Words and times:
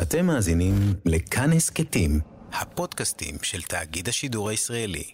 אתם 0.00 0.26
מאזינים 0.26 0.74
לכאן 1.04 1.52
הסכתים, 1.52 2.20
הפודקאסטים 2.52 3.34
של 3.42 3.62
תאגיד 3.62 4.08
השידור 4.08 4.48
הישראלי. 4.48 5.04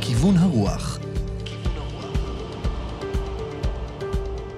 כיוון 0.00 0.36
הרוח 0.36 0.98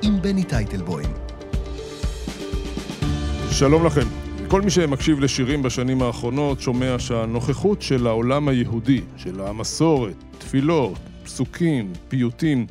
עם 0.02 0.22
בני 0.22 0.44
טייטלבוים 0.44 1.12
שלום 3.50 3.86
לכם. 3.86 4.06
כל 4.48 4.62
מי 4.62 4.70
שמקשיב 4.70 5.20
לשירים 5.20 5.62
בשנים 5.62 6.02
האחרונות 6.02 6.60
שומע 6.60 6.98
שהנוכחות 6.98 7.82
של 7.82 8.06
העולם 8.06 8.48
היהודי, 8.48 9.00
של 9.16 9.40
המסורת, 9.40 10.14
תפילות, 10.38 10.98
פסוקים, 11.30 11.92
פיוטים, 12.08 12.66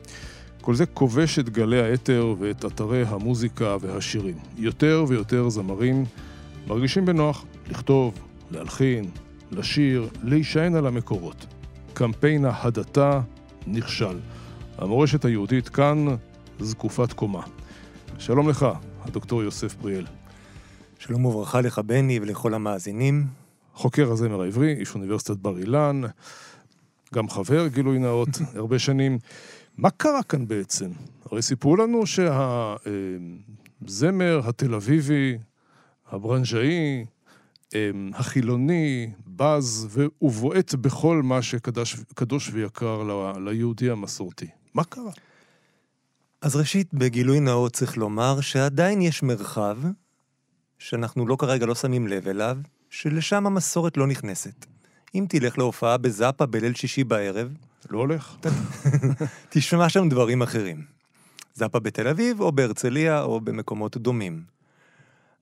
כל 0.61 0.75
זה 0.75 0.85
כובש 0.85 1.39
את 1.39 1.49
גלי 1.49 1.81
האתר 1.81 2.35
ואת 2.39 2.65
אתרי 2.65 3.03
המוזיקה 3.07 3.77
והשירים. 3.81 4.35
יותר 4.57 5.05
ויותר 5.07 5.49
זמרים 5.49 6.05
מרגישים 6.67 7.05
בנוח 7.05 7.45
לכתוב, 7.69 8.13
להלחין, 8.51 9.09
לשיר, 9.51 10.09
להישען 10.23 10.75
על 10.75 10.87
המקורות. 10.87 11.45
קמפיין 11.93 12.45
ההדתה 12.45 13.21
נכשל. 13.67 14.19
המורשת 14.77 15.25
היהודית 15.25 15.69
כאן 15.69 16.05
זקופת 16.59 17.13
קומה. 17.13 17.41
שלום 18.17 18.49
לך, 18.49 18.65
הדוקטור 19.01 19.43
יוסף 19.43 19.75
בריאל. 19.75 20.05
שלום 20.99 21.25
וברכה 21.25 21.61
לך, 21.61 21.79
בני, 21.79 22.19
ולכל 22.21 22.53
המאזינים. 22.53 23.27
חוקר 23.73 24.11
הזמר 24.11 24.41
העברי, 24.41 24.73
איש 24.73 24.95
אוניברסיטת 24.95 25.37
בר 25.37 25.57
אילן, 25.57 26.01
גם 27.15 27.29
חבר, 27.29 27.67
גילוי 27.67 27.99
נאות, 27.99 28.29
הרבה 28.55 28.79
שנים. 28.79 29.19
מה 29.77 29.89
קרה 29.89 30.23
כאן 30.23 30.47
בעצם? 30.47 30.89
הרי 31.31 31.41
סיפרו 31.41 31.75
לנו 31.75 32.03
שהזמר 33.85 34.41
התל 34.43 34.75
אביבי, 34.75 35.37
הברנז'אי, 36.11 37.05
אמ, 37.75 38.11
החילוני, 38.13 39.11
בז 39.27 39.87
ובועט 40.21 40.73
בכל 40.73 41.21
מה 41.23 41.41
שקדוש 41.41 42.49
ויקר 42.53 43.03
ליהודי 43.45 43.89
המסורתי. 43.89 44.47
מה 44.73 44.83
קרה? 44.83 45.11
אז 46.41 46.55
ראשית, 46.55 46.93
בגילוי 46.93 47.39
נאות 47.39 47.73
צריך 47.73 47.97
לומר 47.97 48.41
שעדיין 48.41 49.01
יש 49.01 49.23
מרחב 49.23 49.77
שאנחנו 50.77 51.27
לא 51.27 51.35
כרגע 51.35 51.65
לא 51.65 51.75
שמים 51.75 52.07
לב 52.07 52.27
אליו, 52.27 52.57
שלשם 52.89 53.47
המסורת 53.47 53.97
לא 53.97 54.07
נכנסת. 54.07 54.65
אם 55.15 55.25
תלך 55.29 55.57
להופעה 55.57 55.97
בזאפה 55.97 56.45
בליל 56.45 56.73
שישי 56.73 57.03
בערב... 57.03 57.53
לא 57.89 57.97
הולך. 57.97 58.35
תשמע 59.49 59.89
שם 59.89 60.09
דברים 60.09 60.41
אחרים. 60.41 60.85
זאפה 61.53 61.79
בתל 61.79 62.07
אביב, 62.07 62.41
או 62.41 62.51
בהרצליה, 62.51 63.21
או 63.21 63.41
במקומות 63.41 63.97
דומים. 63.97 64.43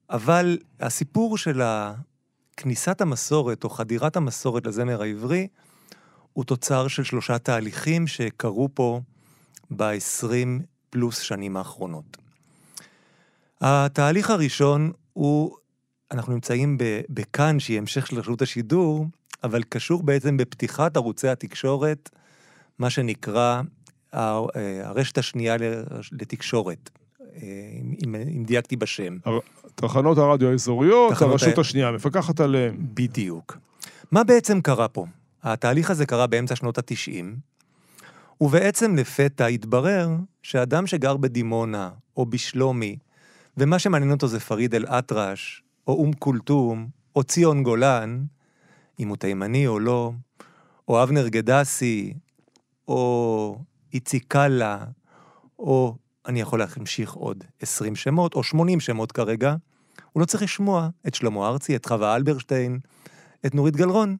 אבל 0.09 0.57
הסיפור 0.79 1.37
של 1.37 1.61
כניסת 2.57 3.01
המסורת, 3.01 3.63
או 3.63 3.69
חדירת 3.69 4.15
המסורת 4.15 4.67
לזמר 4.67 5.01
העברי, 5.01 5.47
הוא 6.33 6.45
תוצר 6.45 6.87
של 6.87 7.03
שלושה 7.03 7.37
תהליכים 7.37 8.07
שקרו 8.07 8.69
פה 8.73 9.01
ב-20 9.75 10.63
פלוס 10.89 11.19
שנים 11.19 11.57
האחרונות. 11.57 12.17
התהליך 13.61 14.29
הראשון 14.29 14.91
הוא, 15.13 15.55
אנחנו 16.11 16.33
נמצאים 16.33 16.77
בכאן, 17.09 17.59
שהיא 17.59 17.77
המשך 17.77 18.07
של 18.07 18.19
רשות 18.19 18.41
השידור, 18.41 19.05
אבל 19.43 19.63
קשור 19.69 20.03
בעצם 20.03 20.37
בפתיחת 20.37 20.97
ערוצי 20.97 21.27
התקשורת, 21.27 22.09
מה 22.79 22.89
שנקרא 22.89 23.61
הרשת 24.13 25.17
השנייה 25.17 25.55
לתקשורת, 26.11 26.89
אם, 28.03 28.15
אם 28.35 28.43
דייקתי 28.43 28.75
בשם. 28.75 29.17
תחנות 29.75 30.17
הרדיו 30.17 30.49
האזוריות, 30.49 31.21
הרשות 31.21 31.57
ה... 31.57 31.61
השנייה 31.61 31.91
מפקחת 31.91 32.39
עליהן. 32.39 32.75
בדיוק. 32.79 33.57
מה 34.11 34.23
בעצם 34.23 34.61
קרה 34.61 34.87
פה? 34.87 35.05
התהליך 35.43 35.91
הזה 35.91 36.05
קרה 36.05 36.27
באמצע 36.27 36.55
שנות 36.55 36.77
התשעים, 36.77 37.35
ובעצם 38.41 38.95
לפתע 38.95 39.45
התברר 39.45 40.09
שאדם 40.43 40.87
שגר 40.87 41.17
בדימונה, 41.17 41.89
או 42.17 42.25
בשלומי, 42.25 42.97
ומה 43.57 43.79
שמעניין 43.79 44.11
אותו 44.11 44.27
זה 44.27 44.39
פריד 44.39 44.75
אל-אטרש, 44.75 45.63
או 45.87 45.93
אום 45.93 46.13
כולתום, 46.13 46.87
או 47.15 47.23
ציון 47.23 47.63
גולן, 47.63 48.23
אם 48.99 49.07
הוא 49.07 49.17
תימני 49.17 49.67
או 49.67 49.79
לא, 49.79 50.11
או 50.87 51.03
אבנר 51.03 51.27
גדסי, 51.27 52.13
או 52.87 53.59
איציק 53.93 54.25
קאלה, 54.27 54.85
או 55.59 55.95
אני 56.25 56.41
יכול 56.41 56.59
להמשיך 56.59 57.13
עוד 57.13 57.43
20 57.61 57.95
שמות, 57.95 58.33
או 58.33 58.43
80 58.43 58.79
שמות 58.79 59.11
כרגע, 59.11 59.55
הוא 60.11 60.21
לא 60.21 60.25
צריך 60.25 60.43
לשמוע 60.43 60.89
את 61.07 61.15
שלמה 61.15 61.47
ארצי, 61.47 61.75
את 61.75 61.85
חווה 61.85 62.15
אלברשטיין, 62.15 62.79
את 63.45 63.55
נורית 63.55 63.75
גלרון. 63.75 64.17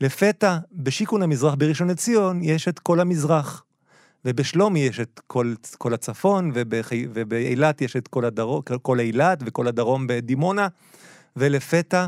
לפתע, 0.00 0.58
בשיכון 0.72 1.22
המזרח 1.22 1.54
בראשון 1.54 1.90
לציון, 1.90 2.42
יש 2.42 2.68
את 2.68 2.78
כל 2.78 3.00
המזרח. 3.00 3.64
ובשלומי 4.24 4.80
יש 4.80 5.00
את 5.00 5.20
כל, 5.26 5.54
כל 5.78 5.94
הצפון, 5.94 6.50
ובאילת 6.54 7.82
יש 7.82 7.96
את 7.96 8.08
כל 8.08 8.24
הדרום, 8.24 8.62
כל 8.82 9.00
אילת 9.00 9.42
וכל 9.46 9.68
הדרום 9.68 10.06
בדימונה, 10.06 10.68
ולפתע 11.36 12.06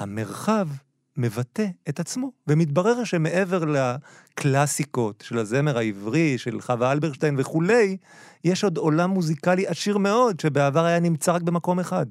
המרחב 0.00 0.68
מבטא 1.16 1.66
את 1.88 2.00
עצמו, 2.00 2.32
ומתברר 2.46 3.04
שמעבר 3.04 3.64
לקלאסיקות 3.64 5.24
של 5.26 5.38
הזמר 5.38 5.78
העברי, 5.78 6.38
של 6.38 6.60
חווה 6.60 6.92
אלברשטיין 6.92 7.34
וכולי, 7.38 7.96
יש 8.44 8.64
עוד 8.64 8.76
עולם 8.76 9.10
מוזיקלי 9.10 9.66
עשיר 9.66 9.98
מאוד, 9.98 10.40
שבעבר 10.40 10.84
היה 10.84 11.00
נמצא 11.00 11.32
רק 11.32 11.42
במקום 11.42 11.80
אחד. 11.80 12.06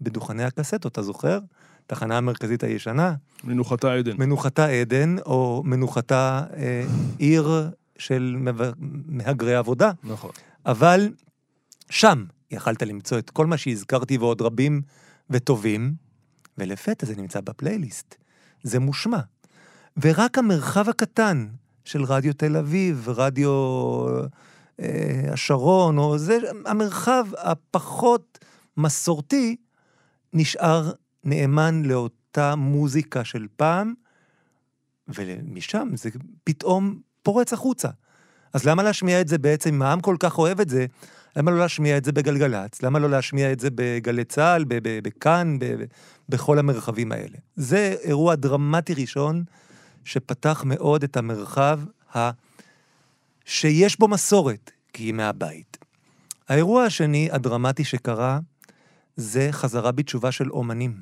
בדוכני 0.00 0.44
הקסטות, 0.44 0.86
אתה 0.86 1.02
זוכר? 1.02 1.38
תחנה 1.86 2.18
המרכזית 2.18 2.64
הישנה. 2.64 3.14
מנוחתה 3.44 3.92
עדן. 3.92 4.16
מנוחתה 4.18 4.66
עדן, 4.66 5.16
או 5.26 5.62
מנוחתה 5.64 6.44
אה, 6.56 6.84
עיר 7.18 7.70
של 7.98 8.36
מהגרי 9.06 9.54
עבודה. 9.54 9.92
נכון. 10.04 10.30
אבל 10.66 11.08
שם 11.90 12.24
יכלת 12.50 12.82
למצוא 12.82 13.18
את 13.18 13.30
כל 13.30 13.46
מה 13.46 13.56
שהזכרתי 13.56 14.18
ועוד 14.18 14.42
רבים 14.42 14.82
וטובים, 15.30 15.94
ולפתע 16.58 17.06
זה 17.06 17.16
נמצא 17.16 17.40
בפלייליסט. 17.40 18.14
זה 18.62 18.78
מושמע. 18.78 19.20
ורק 19.96 20.38
המרחב 20.38 20.88
הקטן 20.88 21.48
של 21.84 22.04
רדיו 22.04 22.32
תל 22.32 22.56
אביב, 22.56 23.08
רדיו 23.08 23.50
אה, 24.80 25.32
השרון, 25.32 25.98
או 25.98 26.18
זה, 26.18 26.38
המרחב 26.66 27.26
הפחות 27.38 28.38
מסורתי, 28.76 29.56
נשאר 30.32 30.92
נאמן 31.24 31.82
לאותה 31.84 32.54
מוזיקה 32.54 33.24
של 33.24 33.46
פעם, 33.56 33.94
ומשם 35.08 35.88
זה 35.94 36.10
פתאום 36.44 37.00
פורץ 37.22 37.52
החוצה. 37.52 37.88
אז 38.52 38.64
למה 38.64 38.82
להשמיע 38.82 39.20
את 39.20 39.28
זה 39.28 39.38
בעצם, 39.38 39.74
אם 39.74 39.82
העם 39.82 40.00
כל 40.00 40.16
כך 40.20 40.38
אוהב 40.38 40.60
את 40.60 40.68
זה, 40.68 40.86
למה 41.36 41.50
לא 41.50 41.58
להשמיע 41.58 41.96
את 41.96 42.04
זה 42.04 42.12
בגלגלצ? 42.12 42.82
למה 42.82 42.98
לא 42.98 43.10
להשמיע 43.10 43.52
את 43.52 43.60
זה 43.60 43.68
בגלי 43.74 44.24
צה"ל, 44.24 44.64
בכאן, 45.02 45.58
בכל 46.28 46.58
המרחבים 46.58 47.12
האלה? 47.12 47.38
זה 47.56 47.96
אירוע 48.02 48.34
דרמטי 48.34 48.94
ראשון 48.94 49.44
שפתח 50.04 50.62
מאוד 50.66 51.02
את 51.02 51.16
המרחב 51.16 51.80
ה... 52.16 52.30
שיש 53.44 53.98
בו 53.98 54.08
מסורת, 54.08 54.70
כי 54.92 55.02
היא 55.02 55.14
מהבית. 55.14 55.76
האירוע 56.48 56.84
השני, 56.84 57.28
הדרמטי 57.32 57.84
שקרה, 57.84 58.38
זה 59.16 59.48
חזרה 59.50 59.92
בתשובה 59.92 60.32
של 60.32 60.50
אומנים. 60.50 61.00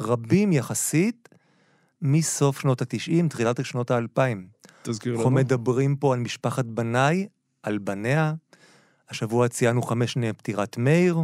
רבים 0.00 0.52
יחסית 0.52 1.28
מסוף 2.02 2.60
שנות 2.60 2.82
ה-90, 2.82 3.28
תחילת 3.28 3.64
שנות 3.64 3.90
ה-2000. 3.90 4.20
תזכיר 4.82 5.12
לנו. 5.12 5.20
אנחנו 5.20 5.34
מדברים 5.34 5.96
פה 5.96 6.14
על 6.14 6.20
משפחת 6.20 6.64
בנאי, 6.64 7.26
על 7.62 7.78
בניה. 7.78 8.34
השבוע 9.08 9.48
ציינו 9.48 9.82
חמש 9.82 10.12
שנים 10.12 10.34
פטירת 10.34 10.76
מאיר. 10.78 11.18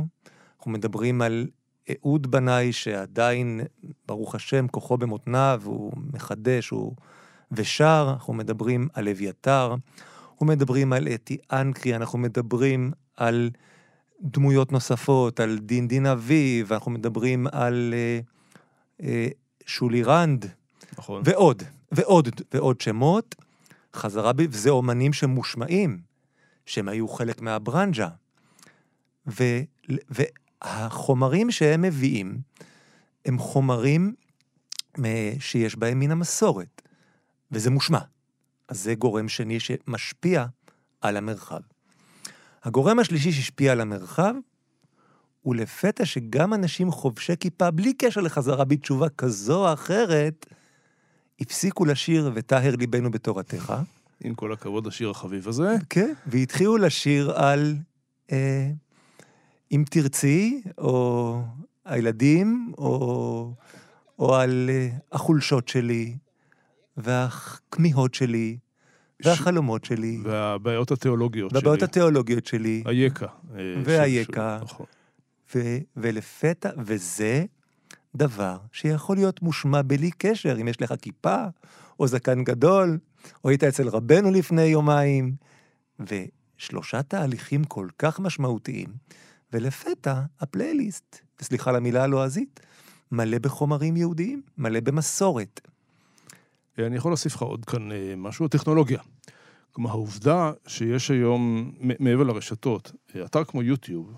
אנחנו 0.58 0.70
מדברים 0.70 1.22
על 1.22 1.46
אהוד 1.90 2.30
בנאי, 2.30 2.72
שעדיין, 2.72 3.60
ברוך 4.06 4.34
השם, 4.34 4.68
כוחו 4.68 4.96
במותניו, 4.96 5.62
הוא 5.64 5.92
מחדש, 6.12 6.68
הוא... 6.68 6.94
ושר. 7.52 8.10
אנחנו 8.12 8.32
מדברים 8.32 8.88
על 8.94 9.08
אביתר. 9.08 9.74
אנחנו 10.32 10.46
מדברים 10.46 10.92
על 10.92 11.08
אתי 11.08 11.38
אנקרי, 11.52 11.96
אנחנו 11.96 12.18
מדברים 12.18 12.92
על 13.16 13.50
דמויות 14.20 14.72
נוספות, 14.72 15.40
על 15.40 15.58
דין 15.58 15.88
דין 15.88 16.06
אביב, 16.06 16.72
אנחנו 16.72 16.90
מדברים 16.90 17.46
על 17.52 17.94
אה, 17.96 18.20
אה, 19.02 19.28
שולי 19.66 20.02
רנד, 20.02 20.46
נכון. 20.98 21.22
ועוד, 21.24 21.62
ועוד, 21.92 22.28
ועוד 22.54 22.80
שמות. 22.80 23.34
חזרה 23.94 24.32
בי, 24.32 24.46
וזה 24.50 24.70
אומנים 24.70 25.12
שמושמעים, 25.12 25.98
שהם 26.66 26.88
היו 26.88 27.08
חלק 27.08 27.40
מהברנז'ה. 27.40 28.08
ו, 29.26 29.42
והחומרים 30.64 31.50
שהם 31.50 31.82
מביאים, 31.82 32.38
הם 33.25 33.38
חומרים 33.38 34.14
שיש 35.38 35.76
בהם 35.76 35.99
מן 35.99 36.11
המסורת, 36.11 36.82
וזה 37.53 37.70
מושמע. 37.70 37.99
אז 38.69 38.81
זה 38.81 38.94
גורם 38.94 39.29
שני 39.29 39.61
שמשפיע 39.61 40.47
על 41.00 41.17
המרחב. 41.17 41.61
הגורם 42.64 42.99
השלישי 42.99 43.32
שהשפיע 43.32 43.73
על 43.73 43.81
המרחב, 43.81 44.35
הוא 45.41 45.55
לפתע 45.55 46.05
שגם 46.05 46.55
אנשים 46.55 46.91
חובשי 46.91 47.32
כיפה, 47.41 47.70
בלי 47.70 47.93
קשר 47.94 48.20
לחזרה 48.20 48.64
בתשובה 48.64 49.08
כזו 49.08 49.69
או 49.69 49.73
אחרת, 49.73 50.47
הפסיקו 51.41 51.85
לשיר 51.85 52.31
וטהר 52.35 52.76
ליבנו 52.76 53.11
בתורתך. 53.11 53.75
עם 54.20 54.35
כל 54.35 54.53
הכבוד 54.53 54.87
לשיר 54.87 55.11
החביב 55.11 55.49
הזה. 55.49 55.75
כן, 55.91 56.12
והתחילו 56.26 56.76
לשיר 56.76 57.31
על 57.31 57.76
אה, 58.32 58.70
אם 59.72 59.84
תרצי, 59.90 60.62
או 60.78 61.42
הילדים, 61.84 62.72
או, 62.78 63.54
או 64.18 64.34
על 64.36 64.70
אה, 64.72 64.88
החולשות 65.12 65.68
שלי, 65.68 66.16
והכמיהות 66.96 68.14
שלי, 68.14 68.58
והחלומות 69.24 69.84
שלי, 69.84 70.18
והבעיות 70.22 70.90
התיאולוגיות 70.92 71.50
שלי. 71.50 71.58
והבעיות 71.58 71.82
התיאולוגיות 71.82 72.46
שלי, 72.46 72.82
היקע. 72.86 73.26
והיקע. 73.84 74.56
של- 74.58 74.64
נכון. 74.64 74.86
ו, 75.54 75.60
ולפתע, 75.96 76.70
וזה 76.78 77.44
דבר 78.16 78.56
שיכול 78.72 79.16
להיות 79.16 79.42
מושמע 79.42 79.82
בלי 79.82 80.10
קשר, 80.10 80.56
אם 80.60 80.69
יש 80.69 80.82
לך 80.82 80.94
כיפה, 81.02 81.44
או 82.00 82.06
זקן 82.06 82.44
גדול, 82.44 82.98
או 83.44 83.48
היית 83.48 83.64
אצל 83.64 83.88
רבנו 83.88 84.30
לפני 84.30 84.62
יומיים, 84.62 85.34
ושלושה 86.00 87.02
תהליכים 87.02 87.64
כל 87.64 87.88
כך 87.98 88.20
משמעותיים, 88.20 88.88
ולפתע 89.52 90.22
הפלייליסט, 90.40 91.19
וסליחה 91.40 91.70
על 91.70 91.76
המילה 91.76 92.04
הלועזית, 92.04 92.60
מלא 93.12 93.38
בחומרים 93.38 93.96
יהודיים, 93.96 94.43
מלא 94.58 94.81
במסורת. 94.81 95.60
אני 96.78 96.96
יכול 96.96 97.10
להוסיף 97.10 97.34
לך 97.34 97.43
עוד 97.43 97.64
כאן 97.64 97.93
אה, 97.93 98.14
משהו, 98.16 98.48
טכנולוגיה. 98.48 99.00
כלומר, 99.72 99.90
העובדה 99.90 100.52
שיש 100.66 101.10
היום, 101.10 101.72
מעבר 101.81 102.22
לרשתות, 102.22 102.93
אה, 103.16 103.25
אתר 103.25 103.44
כמו 103.44 103.62
יוטיוב, 103.62 104.12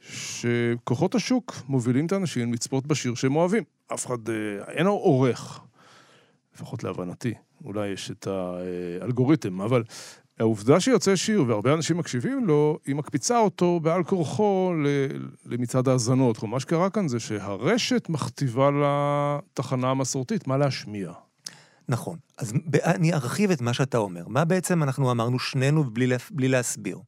שכוחות 0.00 1.14
השוק 1.14 1.54
מובילים 1.68 2.06
את 2.06 2.12
האנשים 2.12 2.52
לצפות 2.52 2.86
בשיר 2.86 3.14
שהם 3.14 3.36
אוהבים. 3.36 3.64
אף 3.94 4.06
אחד, 4.06 4.28
אה, 4.28 4.34
אין 4.68 4.86
עורך, 4.86 5.60
לפחות 6.54 6.84
להבנתי, 6.84 7.34
אולי 7.64 7.88
יש 7.88 8.10
את 8.10 8.26
האלגוריתם, 8.26 9.60
אבל 9.60 9.84
העובדה 10.42 10.80
שיוצא 10.80 11.16
שיר 11.16 11.44
והרבה 11.48 11.74
אנשים 11.74 11.96
מקשיבים 11.96 12.46
לו, 12.46 12.78
היא 12.86 12.94
מקפיצה 12.94 13.38
אותו 13.38 13.80
בעל 13.80 14.04
כורחו 14.04 14.72
למצעד 15.46 15.88
ההאזנות. 15.88 16.36
כלומר, 16.36 16.54
מה 16.56 16.60
שקרה 16.60 16.90
כאן 16.90 17.08
זה 17.08 17.20
שהרשת 17.20 18.08
מכתיבה 18.08 18.70
לתחנה 18.82 19.90
המסורתית 19.90 20.46
מה 20.46 20.56
להשמיע. 20.56 21.12
נכון. 21.88 22.18
אז 22.38 22.52
אני 22.84 23.12
ארחיב 23.12 23.50
את 23.50 23.60
מה 23.60 23.74
שאתה 23.74 23.98
אומר. 23.98 24.28
מה 24.28 24.44
בעצם 24.44 24.82
אנחנו 24.82 25.10
אמרנו 25.10 25.38
שנינו 25.38 25.84
בלי, 25.84 26.06
לה- 26.06 26.16
בלי 26.30 26.48
להסביר? 26.48 26.98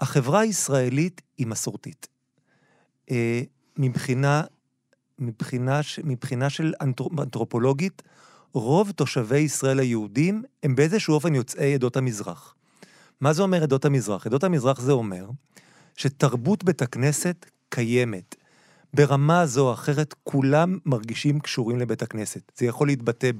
החברה 0.00 0.40
הישראלית 0.40 1.22
היא 1.38 1.46
מסורתית. 1.46 2.06
אה, 3.10 3.42
מבחינה, 3.76 4.42
מבחינה, 5.18 5.80
מבחינה 6.04 6.50
של 6.50 6.72
אנתרו- 6.82 7.10
אנתרופולוגית, 7.22 8.02
רוב 8.54 8.90
תושבי 8.90 9.38
ישראל 9.38 9.78
היהודים 9.78 10.42
הם 10.62 10.74
באיזשהו 10.74 11.14
אופן 11.14 11.34
יוצאי 11.34 11.74
עדות 11.74 11.96
המזרח. 11.96 12.54
מה 13.20 13.32
זה 13.32 13.42
אומר 13.42 13.62
עדות 13.62 13.84
המזרח? 13.84 14.26
עדות 14.26 14.44
המזרח 14.44 14.80
זה 14.80 14.92
אומר 14.92 15.30
שתרבות 15.96 16.64
בית 16.64 16.82
הכנסת 16.82 17.46
קיימת. 17.68 18.36
ברמה 18.94 19.46
זו 19.46 19.68
או 19.68 19.72
אחרת, 19.72 20.14
כולם 20.24 20.78
מרגישים 20.86 21.40
קשורים 21.40 21.78
לבית 21.78 22.02
הכנסת. 22.02 22.52
זה 22.56 22.66
יכול 22.66 22.86
להתבטא 22.86 23.30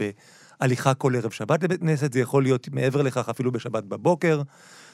בהליכה 0.61 0.94
כל 0.94 1.17
ערב 1.17 1.31
שבת 1.31 1.64
לבית 1.64 1.81
כנסת, 1.81 2.12
זה 2.12 2.20
יכול 2.20 2.43
להיות 2.43 2.69
מעבר 2.69 3.03
לכך 3.03 3.29
אפילו 3.29 3.53
בשבת 3.53 3.85
בבוקר, 3.85 4.43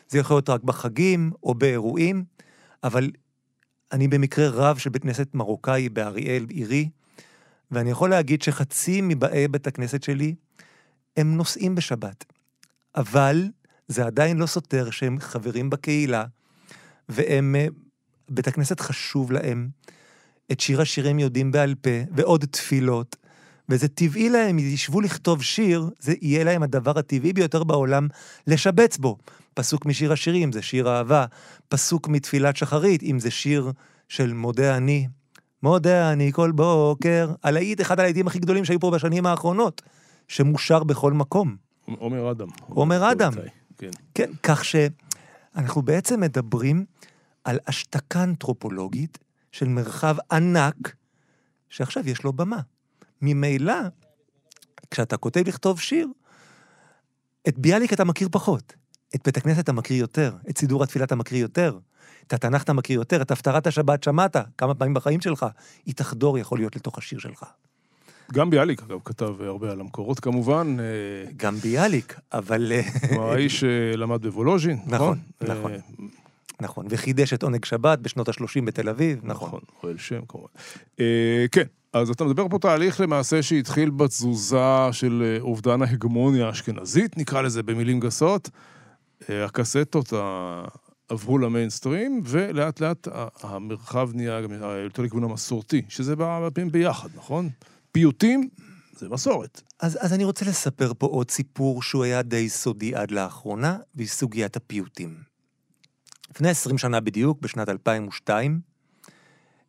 זה 0.09 0.19
יכול 0.19 0.37
להיות 0.37 0.51
רק 0.51 0.63
בחגים 0.63 1.33
או 1.43 1.55
באירועים, 1.55 2.25
אבל 2.85 3.11
אני 3.93 4.09
במקרה 4.09 4.49
רב 4.49 4.79
של 4.79 4.91
בית 4.91 5.03
כנסת 5.03 5.35
מרוקאי 5.35 5.89
באריאל, 5.89 6.47
עירי, 6.49 6.89
ואני 7.71 7.91
יכול 7.91 8.11
להגיד 8.11 8.43
שחצי 8.43 9.01
מבאי 9.03 9.49
בית 9.49 9.67
הכנסת 9.67 10.03
שלי 10.03 10.35
הם 11.17 11.37
נוסעים 11.37 11.75
בשבת. 11.75 12.25
אבל 12.97 13.49
זה 13.89 14.07
עדיין 14.07 14.37
לא 14.37 14.47
סותר 14.47 14.91
שהם 14.91 15.21
חברים 15.21 15.71
בקהילה, 15.71 16.25
והם, 17.09 17.57
אה, 17.59 17.67
בית 18.29 18.49
הכנסת 18.49 18.81
חשוב 18.81 19.33
להם. 19.33 19.69
את 20.53 20.61
שיר 20.61 20.81
השירים 20.81 21.19
יודעים 21.19 21.53
בעל 21.53 21.75
פה, 21.75 21.91
ועוד 22.17 22.45
תפילות, 22.45 23.17
וזה 23.69 23.89
טבעי 23.89 24.29
להם, 24.29 24.59
ישבו 24.59 25.01
לכתוב 25.01 25.43
שיר, 25.43 25.91
זה 26.01 26.15
יהיה 26.21 26.45
להם 26.45 26.63
הדבר 26.63 26.99
הטבעי 26.99 27.33
ביותר 27.33 27.65
בעולם 27.65 28.09
לשבץ 28.47 28.97
בו. 28.97 29.19
פסוק 29.55 29.87
משיר 29.87 30.13
השירים, 30.13 30.53
זה 30.53 30.63
שיר 30.63 30.89
אהבה, 30.89 31.25
פסוק 31.69 32.09
מתפילת 32.09 32.57
שחרית, 32.57 33.03
אם 33.03 33.21
זה 33.21 33.31
שיר 33.31 33.73
של 34.09 34.33
מודה 34.33 34.77
אני. 34.77 35.09
מודה 35.63 36.13
אני 36.13 36.33
כל 36.33 36.53
בוקר, 36.53 37.33
הלהיט, 37.43 37.81
אחד 37.81 38.01
הלהיטים 38.01 38.27
הכי 38.27 38.39
גדולים 38.39 38.65
שהיו 38.65 38.81
פה 38.81 38.91
בשנים 38.91 39.27
האחרונות, 39.27 39.83
שמושר 40.29 40.85
בכל 40.85 41.13
מקום. 41.13 41.57
עומר 41.99 42.31
אדם. 42.31 42.49
עומר 42.69 43.13
אדם. 43.13 43.33
כן. 43.79 43.91
כן, 44.15 44.31
כך 44.43 44.65
שאנחנו 44.65 45.83
בעצם 45.83 46.21
מדברים 46.21 46.85
על 47.45 47.59
השתקה 47.67 48.25
אנתרופולוגית 48.25 49.19
של 49.53 49.69
מרחב 49.69 50.17
ענק, 50.33 50.95
שעכשיו 51.69 52.09
יש 52.09 52.23
לו 52.23 52.33
במה. 52.33 52.61
ממילא, 53.23 53.75
כשאתה 54.91 55.17
כותב 55.17 55.43
לכתוב 55.47 55.81
שיר, 55.81 56.09
את 57.49 57.59
ביאליק 57.59 57.93
אתה 57.93 58.05
מכיר 58.05 58.29
פחות, 58.33 58.75
את 59.15 59.21
בית 59.25 59.37
הכנסת 59.37 59.59
אתה 59.59 59.73
מכיר 59.73 59.97
יותר, 59.97 60.37
את 60.51 60.59
סידור 60.59 60.83
התפילה 60.83 61.05
אתה 61.05 61.17
מכיר 61.17 61.39
יותר, 61.39 61.79
את 62.27 62.33
התנ"ך 62.33 62.63
אתה 62.63 62.73
מכיר 62.73 62.97
יותר, 62.97 63.23
את 63.23 63.31
הפטרת 63.31 63.67
השבת 63.67 64.03
שמעת 64.03 64.37
כמה 64.59 64.75
פעמים 64.75 64.95
בחיים 64.95 65.21
שלך, 65.21 65.47
היא 65.87 65.95
תחדור 65.95 66.39
יכול 66.39 66.59
להיות 66.59 66.77
לתוך 66.77 66.99
השיר 66.99 67.19
שלך. 67.19 67.45
גם 68.33 68.51
ביאליק, 68.51 68.83
אגב, 68.83 68.99
כתב 69.05 69.43
הרבה 69.43 69.73
על 69.73 69.81
המקורות 69.81 70.21
כמובן. 70.21 70.77
אה, 70.81 70.85
גם 71.37 71.57
ביאליק, 71.57 72.21
אבל... 72.33 72.73
אה, 72.73 72.83
כלומר, 73.09 73.33
האיש 73.33 73.61
שלמד 73.61 74.27
בוולוז'ין, 74.27 74.79
נכון? 74.87 75.19
נכון, 75.41 75.57
נכון. 75.57 75.73
אה, 75.73 75.79
נכון, 76.61 76.87
וחידש 76.91 77.33
את 77.33 77.43
עונג 77.43 77.65
שבת 77.65 77.99
בשנות 77.99 78.29
ה-30 78.29 78.65
בתל 78.65 78.89
אביב, 78.89 79.21
נכון. 79.23 79.49
נכון, 79.49 79.61
אוהל 79.83 79.99
שם 79.99 80.21
כמובן. 80.29 80.49
אה, 81.01 81.47
כן, 81.53 81.63
אז 81.93 82.11
אתה 82.11 82.25
מדבר 82.25 82.49
פה 82.51 82.59
תהליך 82.59 83.01
למעשה 83.01 83.43
שהתחיל 83.43 83.91
בתזוזה 83.91 84.89
של 84.93 85.39
אובדן 85.41 85.83
ההגמוניה 85.83 86.47
האשכנזית, 86.47 87.17
נקרא 87.19 87.43
לזה 87.43 87.63
במילים 87.63 88.01
גסות. 88.01 88.51
הקסטות 89.29 90.13
עברו 91.09 91.39
למיינסטרים, 91.39 92.23
ולאט 92.25 92.81
לאט 92.81 93.09
המרחב 93.43 94.11
נהיה 94.15 94.41
גם 94.41 94.53
יותר 94.85 95.03
לכיוון 95.03 95.25
המסורתי, 95.25 95.83
שזה 95.89 96.17
בא 96.17 96.37
הרבה 96.37 96.51
פעמים 96.51 96.73
ביחד, 96.73 97.09
נכון? 97.17 97.49
פיוטים 97.93 98.49
זה 98.99 99.09
מסורת. 99.09 99.63
אז, 99.81 99.99
אז 100.01 100.13
אני 100.13 100.25
רוצה 100.25 100.45
לספר 100.45 100.93
פה 100.99 101.07
עוד 101.07 101.31
סיפור 101.31 101.83
שהוא 101.83 102.05
היה 102.05 102.23
די 102.23 102.49
סודי 102.49 102.95
עד 102.95 103.11
לאחרונה, 103.11 103.79
והיא 103.95 104.09
סוגיית 104.09 104.57
הפיוטים. 104.57 105.17
לפני 106.31 106.49
20 106.49 106.79
שנה 106.79 107.01
בדיוק, 107.01 107.41
בשנת 107.41 107.69
2002, 107.69 108.61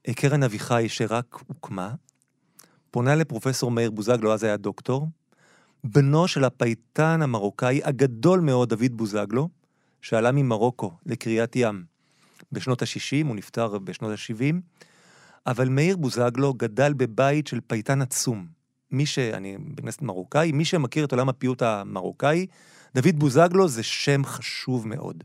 אה, 0.08 0.14
קרן 0.14 0.44
אביחי, 0.44 0.86
שרק 0.88 1.40
הוקמה, 1.48 1.94
פונה 2.92 3.16
לפרופסור 3.16 3.72
מאיר 3.72 3.92
בוזגלו, 3.92 4.34
אז 4.34 4.44
היה 4.44 4.58
דוקטור, 4.58 5.08
בנו 5.84 6.28
של 6.28 6.44
הפייטן 6.44 7.22
המרוקאי 7.22 7.82
הגדול 7.84 8.40
מאוד, 8.40 8.70
דוד 8.70 8.92
בוזגלו, 8.98 9.50
שעלה 10.02 10.32
ממרוקו 10.32 10.92
לקריית 11.06 11.56
ים 11.56 11.84
בשנות 12.52 12.82
ה-60, 12.82 13.28
הוא 13.28 13.36
נפטר 13.36 13.78
בשנות 13.78 14.12
ה-70, 14.12 14.56
אבל 15.48 15.70
מאיר 15.70 15.98
בוזגלו 15.98 16.54
גדל 16.54 16.94
בבית 16.94 17.48
של 17.48 17.60
פייטן 17.68 18.02
עצום. 18.02 18.48
מי 18.92 19.06
ש... 19.06 19.20
אני 19.20 19.58
בכנסת 19.58 20.02
מרוקאי, 20.02 20.52
מי 20.52 20.66
שמכיר 20.66 21.06
את 21.06 21.12
עולם 21.12 21.30
הפיוט 21.30 21.62
המרוקאי, 21.62 22.46
דוד 22.96 23.20
בוזגלו 23.20 23.68
זה 23.68 23.84
שם 23.84 24.26
חשוב 24.26 24.88
מאוד. 24.88 25.24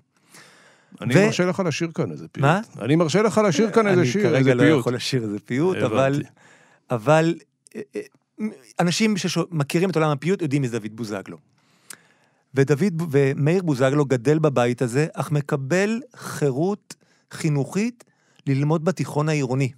אני 1.00 1.14
ו- 1.14 1.26
מרשה 1.26 1.47
לך 1.47 1.62
לשיר 1.66 1.90
כאן 1.95 2.11
איזה 2.11 2.28
פיוט. 2.28 2.47
מה? 2.47 2.61
אני 2.81 2.97
מרשה 2.97 3.23
לך 3.23 3.40
לשיר 3.49 3.71
כאן 3.71 3.87
איזה 3.87 4.07
שיר, 4.07 4.28
אני 4.28 4.38
איזה 4.38 4.50
כרגע 4.50 4.54
לא 4.54 4.62
פיוט. 4.62 4.81
יכול 4.81 4.95
לשיר 4.95 5.23
איזה 5.23 5.38
פיוט. 5.38 5.76
אבל... 5.76 6.23
אבל 6.90 7.35
אה, 7.76 7.81
אה, 7.97 8.00
אנשים 8.81 9.16
שמכירים 9.16 9.90
את 9.90 9.97
עולם 9.97 10.11
הפיוט 10.11 10.43
יודעים 10.43 10.62
מי 10.62 10.69
זה 10.69 10.78
דוד 10.78 10.97
בוזגלו. 10.97 11.37
ודוד, 12.54 13.02
ומאיר 13.11 13.62
בוזגלו 13.62 14.04
גדל 14.04 14.38
בבית 14.38 14.82
הזה, 14.82 15.06
אך 15.12 15.30
מקבל 15.30 16.00
חירות 16.16 16.94
חינוכית 17.30 18.04
ללמוד 18.46 18.84
בתיכון 18.84 19.28
העירוני. 19.28 19.73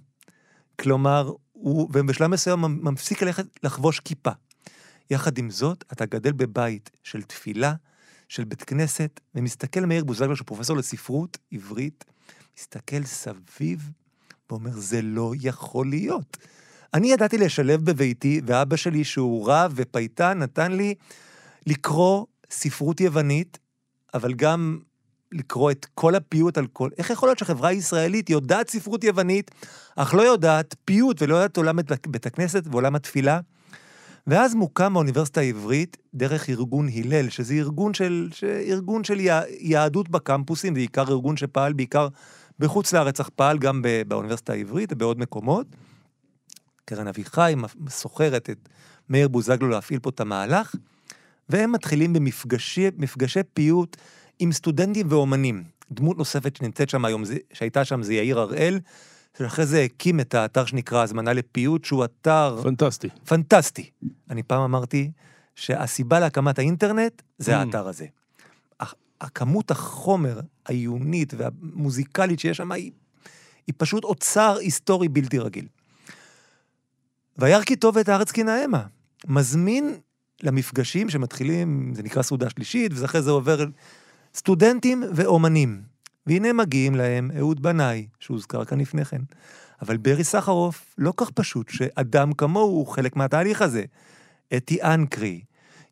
כלומר, 0.79 1.31
הוא, 1.53 1.89
ובשלב 1.93 2.27
מסוים 2.27 2.59
מפסיק 2.81 3.21
ללכת 3.21 3.45
לחבוש 3.63 3.99
כיפה. 3.99 4.31
יחד 5.09 5.37
עם 5.37 5.49
זאת, 5.49 5.83
אתה 5.93 6.05
גדל 6.05 6.31
בבית 6.31 6.89
של 7.03 7.21
תפילה, 7.21 7.73
של 8.29 8.43
בית 8.43 8.63
כנסת, 8.63 9.19
ומסתכל 9.35 9.79
מאיר 9.79 10.03
בוזגלו, 10.03 10.35
שהוא 10.35 10.45
פרופסור 10.45 10.77
לספרות 10.77 11.37
עברית, 11.51 12.05
מסתכל 12.57 13.03
סביב 13.03 13.91
ואומר, 14.49 14.71
זה 14.73 15.01
לא 15.01 15.33
יכול 15.41 15.89
להיות. 15.89 16.37
אני 16.93 17.11
ידעתי 17.11 17.37
לשלב 17.37 17.85
בביתי, 17.85 18.41
ואבא 18.45 18.75
שלי, 18.75 19.03
שהוא 19.03 19.51
רב 19.51 19.73
ופייטן, 19.75 20.39
נתן 20.39 20.71
לי 20.71 20.95
לקרוא 21.67 22.25
ספרות 22.49 23.01
יוונית, 23.01 23.59
אבל 24.13 24.33
גם 24.33 24.79
לקרוא 25.31 25.71
את 25.71 25.85
כל 25.93 26.15
הפיוט 26.15 26.57
על 26.57 26.67
כל... 26.67 26.89
איך 26.97 27.09
יכול 27.09 27.29
להיות 27.29 27.39
שהחברה 27.39 27.69
הישראלית 27.69 28.29
יודעת 28.29 28.69
ספרות 28.69 29.03
יוונית, 29.03 29.51
אך 29.95 30.13
לא 30.13 30.21
יודעת 30.21 30.75
פיוט 30.85 31.21
ולא 31.21 31.35
יודעת 31.35 31.57
עולם 31.57 31.79
בית 32.07 32.25
הכנסת 32.25 32.63
ועולם 32.71 32.95
התפילה? 32.95 33.39
ואז 34.27 34.55
מוקם 34.55 34.95
האוניברסיטה 34.95 35.41
העברית 35.41 35.97
דרך 36.13 36.49
ארגון 36.49 36.87
הלל, 36.89 37.29
שזה 37.29 37.53
ארגון 37.53 37.93
של. 37.93 38.29
ארגון 38.67 39.03
של 39.03 39.19
יה... 39.19 39.41
יהדות 39.59 40.09
בקמפוסים, 40.09 40.73
זה 40.73 40.79
בעיקר 40.79 41.03
ארגון 41.09 41.37
שפעל 41.37 41.73
בעיקר 41.73 42.07
בחוץ 42.59 42.93
לארץ, 42.93 43.19
אך 43.19 43.29
פעל 43.29 43.57
גם. 43.57 43.81
באוניברסיטה 44.07 44.53
העברית 44.53 44.93
ובעוד 44.93 45.19
מקומות. 45.19 45.67
קרן 46.85 47.07
אביחי 47.07 47.55
סוחרת 47.89 48.49
את 48.49 48.69
מאיר 49.09 49.27
בוזגלו 49.27 49.69
להפעיל 49.69 49.99
פה 49.99 50.09
את 50.09 50.19
המהלך, 50.19 50.75
והם 51.49 51.71
מתחילים 51.71 52.13
במפגשי 52.13 52.87
מפגשי 52.97 53.39
פיוט 53.53 53.97
עם 54.39 54.51
סטודנטים 54.51 55.07
ואומנים. 55.09 55.63
דמות 55.91 56.17
נוספת 56.17 56.55
שנמצאת 56.55 56.89
שם 56.89 57.05
היום, 57.05 57.23
שהייתה 57.53 57.85
שם, 57.85 58.03
זה 58.03 58.13
יאיר 58.13 58.39
הראל, 58.39 58.79
שאחרי 59.37 59.65
זה 59.65 59.81
הקים 59.81 60.19
את 60.19 60.33
האתר 60.33 60.65
שנקרא 60.65 61.03
הזמנה 61.03 61.33
לפיוט, 61.33 61.85
שהוא 61.85 62.05
אתר... 62.05 62.59
פנטסטי. 62.63 63.07
פנטסטי. 63.25 63.89
אני 64.29 64.43
פעם 64.43 64.61
אמרתי 64.61 65.11
שהסיבה 65.55 66.19
להקמת 66.19 66.59
האינטרנט 66.59 67.21
זה 67.37 67.51
Mm. 67.55 67.59
האתר 67.65 67.87
הזה. 67.87 68.05
הכ- 68.83 68.93
הכמות 69.21 69.71
החומר 69.71 70.39
העיונית 70.65 71.33
והמוזיקלית 71.37 72.39
שיש 72.39 72.57
שם 72.57 72.71
היא, 72.71 72.91
היא 73.67 73.73
פשוט 73.77 74.03
אוצר 74.03 74.57
היסטורי 74.61 75.07
בלתי 75.09 75.39
רגיל. 75.39 75.67
וירא 77.37 77.63
כי 77.63 77.75
טוב 77.75 77.97
את 77.97 78.09
הארץ 78.09 78.31
כי 78.31 78.43
נאמה. 78.43 78.83
מזמין 79.27 79.95
למפגשים 80.43 81.09
שמתחילים, 81.09 81.91
זה 81.95 82.03
נקרא 82.03 82.21
סעודה 82.21 82.49
שלישית, 82.49 82.91
ואחרי 82.95 83.21
זה 83.21 83.31
עובר 83.31 83.65
סטודנטים 84.35 85.03
ואומנים. 85.13 85.81
והנה 86.27 86.53
מגיעים 86.53 86.95
להם 86.95 87.31
אהוד 87.37 87.61
בנאי, 87.61 88.07
שהוזכר 88.19 88.65
כאן 88.65 88.79
לפני 88.79 89.05
כן. 89.05 89.21
אבל 89.81 89.97
ברי 89.97 90.23
סחרוף 90.23 90.95
לא 90.97 91.13
כך 91.17 91.29
פשוט 91.29 91.69
שאדם 91.69 92.33
כמוהו 92.33 92.65
הוא 92.67 92.87
חלק 92.87 93.15
מהתהליך 93.15 93.61
הזה. 93.61 93.83
אתי 94.57 94.81
אנקרי. 94.81 95.41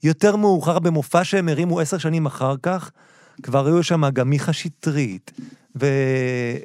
יותר 0.03 0.35
מאוחר 0.35 0.79
במופע 0.79 1.23
שהם 1.23 1.49
הרימו 1.49 1.79
עשר 1.79 1.97
שנים 1.97 2.25
אחר 2.25 2.55
כך, 2.63 2.91
כבר 3.43 3.67
היו 3.67 3.83
שם 3.83 4.09
גם 4.09 4.29
מיכה 4.29 4.53
שטרית, 4.53 5.31
ו... 5.81 5.85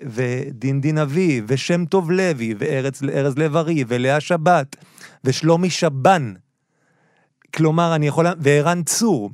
ודין 0.06 0.80
דין 0.80 0.98
אביב, 0.98 1.44
ושם 1.48 1.84
טוב 1.84 2.10
לוי, 2.10 2.54
וארז 2.58 3.02
ארז 3.12 3.38
לב-ארי, 3.38 3.84
ולאה 3.88 4.20
שבת, 4.20 4.76
ושלומי 5.24 5.70
שבן. 5.70 6.34
כלומר, 7.54 7.94
אני 7.94 8.06
יכול... 8.06 8.26
וערן 8.38 8.82
צור. 8.82 9.30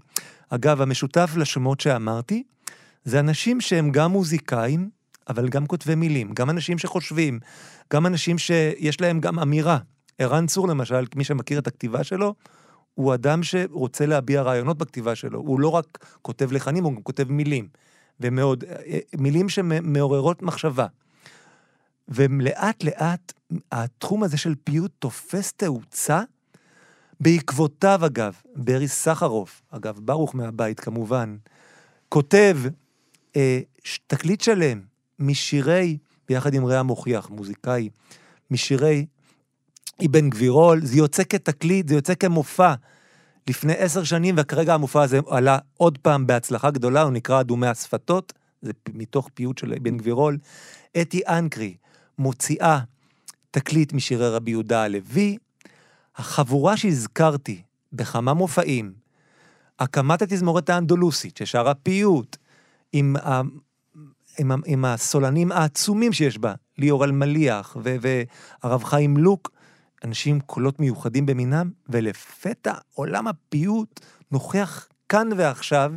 אגב, 0.48 0.82
המשותף 0.82 1.30
לשמות 1.36 1.80
שאמרתי, 1.80 2.42
זה 3.04 3.20
אנשים 3.20 3.60
שהם 3.60 3.90
גם 3.90 4.10
מוזיקאים, 4.10 4.90
אבל 5.28 5.48
גם 5.48 5.66
כותבי 5.66 5.94
מילים, 5.94 6.32
גם 6.34 6.50
אנשים 6.50 6.78
שחושבים, 6.78 7.40
גם 7.92 8.06
אנשים 8.06 8.38
שיש 8.38 9.00
להם 9.00 9.20
גם 9.20 9.38
אמירה. 9.38 9.78
ערן 10.18 10.46
צור, 10.46 10.68
למשל, 10.68 11.04
מי 11.16 11.24
שמכיר 11.24 11.58
את 11.58 11.66
הכתיבה 11.66 12.04
שלו, 12.04 12.34
הוא 12.94 13.14
אדם 13.14 13.42
שרוצה 13.42 14.06
להביע 14.06 14.42
רעיונות 14.42 14.78
בכתיבה 14.78 15.14
שלו. 15.14 15.38
הוא 15.38 15.60
לא 15.60 15.68
רק 15.68 15.98
כותב 16.22 16.52
לחנים, 16.52 16.84
הוא 16.84 16.92
גם 16.92 17.02
כותב 17.02 17.32
מילים. 17.32 17.68
ומאוד, 18.20 18.64
אה, 18.64 18.98
מילים 19.18 19.48
שמעוררות 19.48 20.42
מחשבה. 20.42 20.86
ולאט 22.08 22.84
לאט 22.84 23.32
התחום 23.72 24.22
הזה 24.22 24.36
של 24.36 24.54
פיוט 24.64 24.92
תופס 24.98 25.52
תאוצה, 25.52 26.22
בעקבותיו 27.20 28.06
אגב, 28.06 28.34
ברי 28.56 28.88
סחרוף, 28.88 29.62
אגב, 29.70 30.00
ברוך 30.02 30.34
מהבית 30.34 30.80
כמובן, 30.80 31.36
כותב 32.08 32.58
אה, 33.36 33.60
תקליט 34.06 34.40
שלם 34.40 34.80
משירי, 35.18 35.98
ביחד 36.28 36.54
עם 36.54 36.66
רע 36.66 36.82
מוכיח, 36.82 37.30
מוזיקאי, 37.30 37.88
משירי 38.50 39.06
אבן 40.06 40.30
גבירול, 40.30 40.80
זה 40.86 40.96
יוצא 40.96 41.22
כתקליט, 41.24 41.88
זה 41.88 41.94
יוצא 41.94 42.14
כמופע. 42.14 42.74
לפני 43.48 43.72
עשר 43.72 44.04
שנים, 44.04 44.34
וכרגע 44.38 44.74
המופע 44.74 45.02
הזה 45.02 45.20
עלה 45.26 45.58
עוד 45.76 45.98
פעם 45.98 46.26
בהצלחה 46.26 46.70
גדולה, 46.70 47.02
הוא 47.02 47.12
נקרא 47.12 47.40
אדומי 47.40 47.66
השפתות, 47.66 48.32
זה 48.62 48.72
מתוך 48.94 49.30
פיוט 49.34 49.58
של 49.58 49.72
אבן 49.72 49.96
גבירול. 49.96 50.38
אתי 51.00 51.20
אנקרי 51.28 51.76
מוציאה 52.18 52.80
תקליט 53.50 53.92
משירי 53.92 54.28
רבי 54.28 54.50
יהודה 54.50 54.82
הלוי. 54.82 55.36
החבורה 56.16 56.76
שהזכרתי 56.76 57.62
בכמה 57.92 58.34
מופעים, 58.34 58.92
הקמת 59.78 60.22
התזמורת 60.22 60.70
האנדולוסית, 60.70 61.36
ששרה 61.36 61.74
פיוט, 61.74 62.36
עם, 62.92 63.16
ה, 63.16 63.40
עם, 64.38 64.52
ה, 64.52 64.54
עם 64.66 64.84
הסולנים 64.84 65.52
העצומים 65.52 66.12
שיש 66.12 66.38
בה, 66.38 66.54
ליאור 66.78 67.04
אלמליח 67.04 67.76
ו- 67.84 67.96
והרב 68.00 68.84
חיים 68.84 69.16
לוק, 69.16 69.50
אנשים 70.04 70.34
עם 70.34 70.40
קולות 70.40 70.80
מיוחדים 70.80 71.26
במינם, 71.26 71.70
ולפתע 71.88 72.74
עולם 72.94 73.28
הפיוט 73.28 74.00
נוכח 74.32 74.88
כאן 75.08 75.28
ועכשיו, 75.36 75.92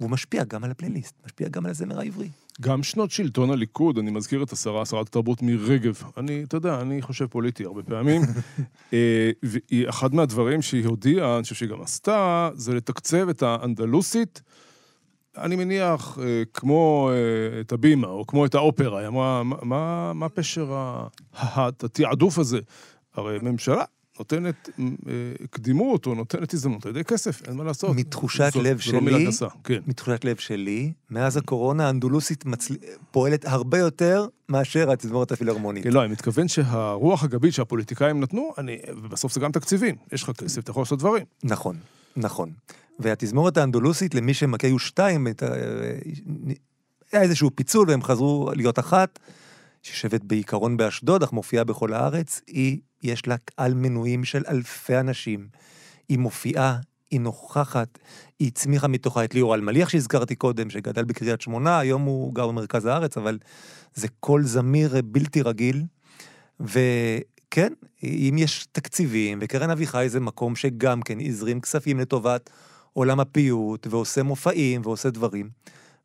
והוא 0.00 0.10
משפיע 0.10 0.44
גם 0.44 0.64
על 0.64 0.70
הפלייליסט, 0.70 1.14
משפיע 1.24 1.48
גם 1.48 1.64
על 1.64 1.70
הזמר 1.70 2.00
העברי. 2.00 2.28
גם 2.60 2.82
שנות 2.82 3.10
שלטון 3.10 3.50
הליכוד, 3.50 3.98
אני 3.98 4.10
מזכיר 4.10 4.42
את 4.42 4.52
השרה, 4.52 4.86
שרת 4.86 5.08
התרבות 5.08 5.42
מירי 5.42 5.74
רגב. 5.74 6.02
אני, 6.16 6.42
אתה 6.42 6.56
יודע, 6.56 6.80
אני 6.80 7.02
חושב 7.02 7.26
פוליטי 7.26 7.64
הרבה 7.64 7.82
פעמים. 7.82 8.22
אה, 8.92 9.30
והיא, 9.42 9.88
אחד 9.88 10.14
מהדברים 10.14 10.62
שהיא 10.62 10.86
הודיעה, 10.86 11.34
אני 11.34 11.42
חושב 11.42 11.54
שהיא 11.54 11.68
גם 11.68 11.82
עשתה, 11.82 12.50
זה 12.54 12.74
לתקצב 12.74 13.28
את 13.28 13.42
האנדלוסית. 13.42 14.42
אני 15.36 15.56
מניח, 15.56 16.18
אה, 16.22 16.42
כמו 16.54 17.10
אה, 17.12 17.60
את 17.60 17.72
הבימה, 17.72 18.06
או 18.06 18.26
כמו 18.26 18.46
את 18.46 18.54
האופרה, 18.54 18.98
היא 18.98 19.06
אמרה, 19.06 19.42
מה, 19.42 19.56
מה, 19.62 20.12
מה 20.12 20.28
פשר 20.28 20.72
התעדוף 21.32 22.38
הזה? 22.38 22.60
הרי 23.14 23.38
ממשלה 23.42 23.84
נותנת 24.20 24.68
אה, 24.78 24.84
קדימות, 25.50 26.06
או 26.06 26.14
נותנת 26.14 26.54
הזדמנות 26.54 26.86
על 26.86 26.90
ידי 26.90 27.04
כסף, 27.04 27.42
אין 27.48 27.56
מה 27.56 27.64
לעשות. 27.64 27.96
מתחושת 27.96 28.52
לב 28.62 28.80
זו 28.82 28.92
לא 28.92 29.00
מילה 29.00 29.16
שלי, 29.18 29.26
גסה, 29.26 29.46
כן. 29.64 29.80
מתחושת 29.86 30.24
לב 30.24 30.36
שלי, 30.36 30.92
מאז 31.10 31.36
הקורונה 31.36 31.86
האנדולוסית 31.86 32.44
מצל... 32.44 32.74
פועלת 33.10 33.44
הרבה 33.44 33.78
יותר 33.78 34.26
מאשר 34.48 34.90
התזמורת 34.90 35.32
הפילהרמונית. 35.32 35.84
כן, 35.84 35.90
לא, 35.90 36.04
אני 36.04 36.12
מתכוון 36.12 36.48
שהרוח 36.48 37.24
הגבית 37.24 37.54
שהפוליטיקאים 37.54 38.20
נתנו, 38.20 38.52
אני, 38.58 38.78
ובסוף 38.88 39.32
זה 39.32 39.40
גם 39.40 39.52
תקציבים. 39.52 39.94
יש 40.12 40.22
לך 40.22 40.30
כסף, 40.30 40.62
אתה 40.62 40.70
יכול 40.70 40.80
לעשות 40.82 40.98
דברים. 40.98 41.24
נכון, 41.44 41.76
נכון. 42.16 42.50
והתזמורת 42.98 43.56
האנדולוסית, 43.56 44.14
למי 44.14 44.34
שמכה, 44.34 44.66
היו 44.66 44.78
שתיים, 44.78 45.28
את 45.28 45.42
ה- 45.42 45.52
היה 47.12 47.22
איזשהו 47.22 47.50
פיצול 47.54 47.90
והם 47.90 48.02
חזרו 48.02 48.50
להיות 48.56 48.78
אחת, 48.78 49.18
שיושבת 49.82 50.24
בעיקרון 50.24 50.76
באשדוד, 50.76 51.22
אך 51.22 51.32
מופיעה 51.32 51.64
בכל 51.64 51.92
הארץ, 51.92 52.40
היא, 52.46 52.78
יש 53.02 53.26
לה 53.26 53.36
קהל 53.44 53.74
מנויים 53.74 54.24
של 54.24 54.42
אלפי 54.48 54.96
אנשים. 54.98 55.48
היא 56.08 56.18
מופיעה, 56.18 56.78
היא 57.10 57.20
נוכחת, 57.20 57.98
היא 58.38 58.48
הצמיחה 58.48 58.88
מתוכה 58.88 59.24
את 59.24 59.34
ליאור 59.34 59.54
אלמליח 59.54 59.88
שהזכרתי 59.88 60.34
קודם, 60.34 60.70
שגדל 60.70 61.04
בקריית 61.04 61.40
שמונה, 61.40 61.78
היום 61.78 62.02
הוא 62.02 62.34
גר 62.34 62.48
במרכז 62.48 62.86
הארץ, 62.86 63.16
אבל 63.16 63.38
זה 63.94 64.08
קול 64.20 64.44
זמיר 64.44 64.94
בלתי 65.04 65.42
רגיל. 65.42 65.82
וכן, 66.60 67.72
אם 68.02 68.34
יש 68.38 68.66
תקציבים, 68.72 69.38
וקרן 69.42 69.70
אביחי 69.70 70.08
זה 70.08 70.20
מקום 70.20 70.56
שגם 70.56 71.02
כן 71.02 71.18
הזרים 71.20 71.60
כספים 71.60 72.00
לטובת 72.00 72.50
עולם 72.92 73.20
הפיוט, 73.20 73.86
ועושה 73.90 74.22
מופעים, 74.22 74.80
ועושה 74.84 75.10
דברים. 75.10 75.50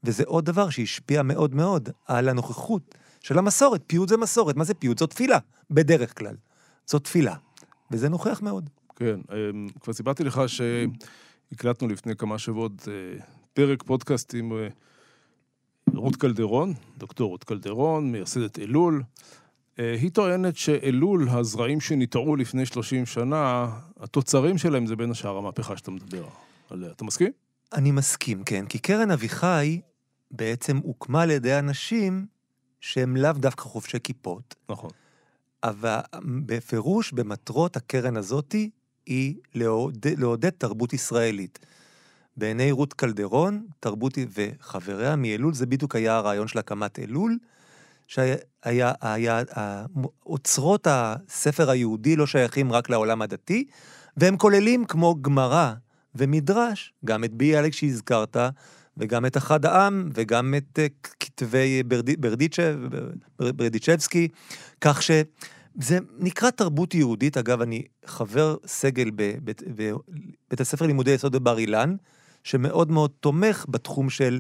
וזה 0.04 0.24
עוד 0.26 0.46
דבר 0.46 0.70
שהשפיע 0.70 1.24
מאוד 1.24 1.56
מאוד 1.56 1.90
על 2.08 2.30
הנוכחות 2.30 2.96
של 3.22 3.38
המסורת. 3.38 3.82
פיוט 3.88 4.10
זה 4.10 4.18
מסורת, 4.18 4.56
מה 4.56 4.64
זה 4.64 4.74
פיוט? 4.74 5.00
זו 5.00 5.08
תפילה, 5.08 5.38
בדרך 5.72 6.18
כלל. 6.18 6.36
זו 6.88 7.00
תפילה. 7.00 7.36
וזה 7.92 8.10
נוכח 8.10 8.42
מאוד. 8.42 8.70
כן, 8.96 9.20
אמ, 9.34 9.68
כבר 9.80 9.94
סיפרתי 9.94 10.24
לך 10.24 10.42
שהקלטנו 10.48 11.88
לפני 11.88 12.16
כמה 12.16 12.40
שבועות 12.40 12.88
אה, 12.88 13.24
פרק 13.54 13.84
פודקאסט 13.84 14.36
עם 14.36 14.54
אה, 14.54 14.68
רות 15.94 16.16
קלדרון, 16.16 16.74
דוקטור 16.98 17.30
רות 17.30 17.44
קלדרון, 17.44 18.12
מייסדת 18.12 18.60
אלול. 18.60 19.04
אה, 19.80 19.96
היא 20.02 20.12
טוענת 20.12 20.58
שאלול, 20.58 21.30
הזרעים 21.30 21.82
שניטעו 21.82 22.36
לפני 22.36 22.66
30 22.66 23.06
שנה, 23.06 23.70
התוצרים 24.00 24.58
שלהם 24.58 24.86
זה 24.86 24.96
בין 24.96 25.12
השאר 25.12 25.38
המהפכה 25.38 25.78
שאתה 25.78 25.92
מדבר 25.92 26.26
עליה. 26.70 26.92
אתה 26.92 27.04
מסכים? 27.04 27.32
אני 27.74 27.92
מסכים, 27.92 28.44
כן, 28.44 28.66
כי 28.66 28.80
קרן 28.80 29.12
אביחי 29.12 29.82
בעצם 30.32 30.78
הוקמה 30.78 31.22
על 31.22 31.32
ידי 31.32 31.60
אנשים 31.60 32.26
שהם 32.80 33.18
לאו 33.18 33.32
דווקא 33.32 33.64
חובשי 33.64 33.98
כיפות, 34.04 34.56
נכון. 34.70 34.90
אבל 35.66 36.00
בפירוש 36.46 37.12
במטרות 37.12 37.78
הקרן 37.78 38.18
הזאתי 38.18 38.70
היא 39.06 39.36
לעודד, 39.56 40.20
לעודד 40.20 40.50
תרבות 40.50 40.94
ישראלית. 40.94 41.60
בעיני 42.38 42.72
רות 42.72 42.94
קלדרון, 42.94 43.66
תרבות 43.80 44.18
וחבריה 44.34 45.16
מאלול, 45.16 45.54
זה 45.54 45.66
בדיוק 45.66 45.96
היה 45.96 46.16
הרעיון 46.16 46.48
של 46.48 46.60
הקמת 46.60 47.00
אלול, 47.00 47.38
שהיה, 48.08 48.36
היה, 48.64 48.92
היה, 49.02 49.42
אוצרות 50.26 50.88
הספר 50.90 51.70
היהודי 51.70 52.16
לא 52.16 52.28
שייכים 52.28 52.72
רק 52.72 52.90
לעולם 52.90 53.22
הדתי, 53.22 53.66
והם 54.18 54.38
כוללים 54.38 54.86
כמו 54.86 55.16
גמרא 55.22 55.74
ומדרש, 56.16 56.94
גם 57.06 57.24
את 57.24 57.34
ביאליק 57.34 57.74
שהזכרת, 57.74 58.38
וגם 58.98 59.26
את 59.26 59.38
אחד 59.38 59.66
העם, 59.66 60.10
וגם 60.14 60.54
את 60.58 60.80
אה, 60.80 60.88
כתבי 61.20 61.84
ברדי, 61.84 62.16
ברדיצ'ב, 62.16 62.76
ברדיצ'בסקי, 63.40 64.28
כך 64.82 65.02
שזה 65.80 66.00
נקרא 66.20 66.50
תרבות 66.50 66.94
יהודית. 66.94 67.38
אגב, 67.38 67.62
אני 67.62 67.84
חבר 68.06 68.56
סגל 68.66 69.12
בבית, 69.16 69.62
בבית 69.68 70.62
הספר 70.62 70.86
לימודי 70.86 71.12
יסוד 71.12 71.32
בבר 71.32 71.58
אילן, 71.58 71.96
שמאוד 72.44 72.92
מאוד 72.92 73.12
תומך 73.20 73.66
בתחום 73.70 74.10
של 74.10 74.40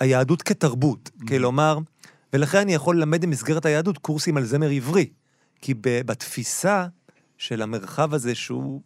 היהדות 0.00 0.42
כתרבות. 0.42 1.08
Mm-hmm. 1.08 1.28
כלומר, 1.28 1.78
ולכן 2.32 2.58
אני 2.58 2.74
יכול 2.74 2.96
ללמד 2.96 3.24
במסגרת 3.24 3.66
היהדות 3.66 3.98
קורסים 3.98 4.36
על 4.36 4.44
זמר 4.44 4.70
עברי. 4.70 5.10
כי 5.60 5.74
בתפיסה 5.82 6.86
של 7.38 7.62
המרחב 7.62 8.14
הזה, 8.14 8.34
שהוא 8.34 8.82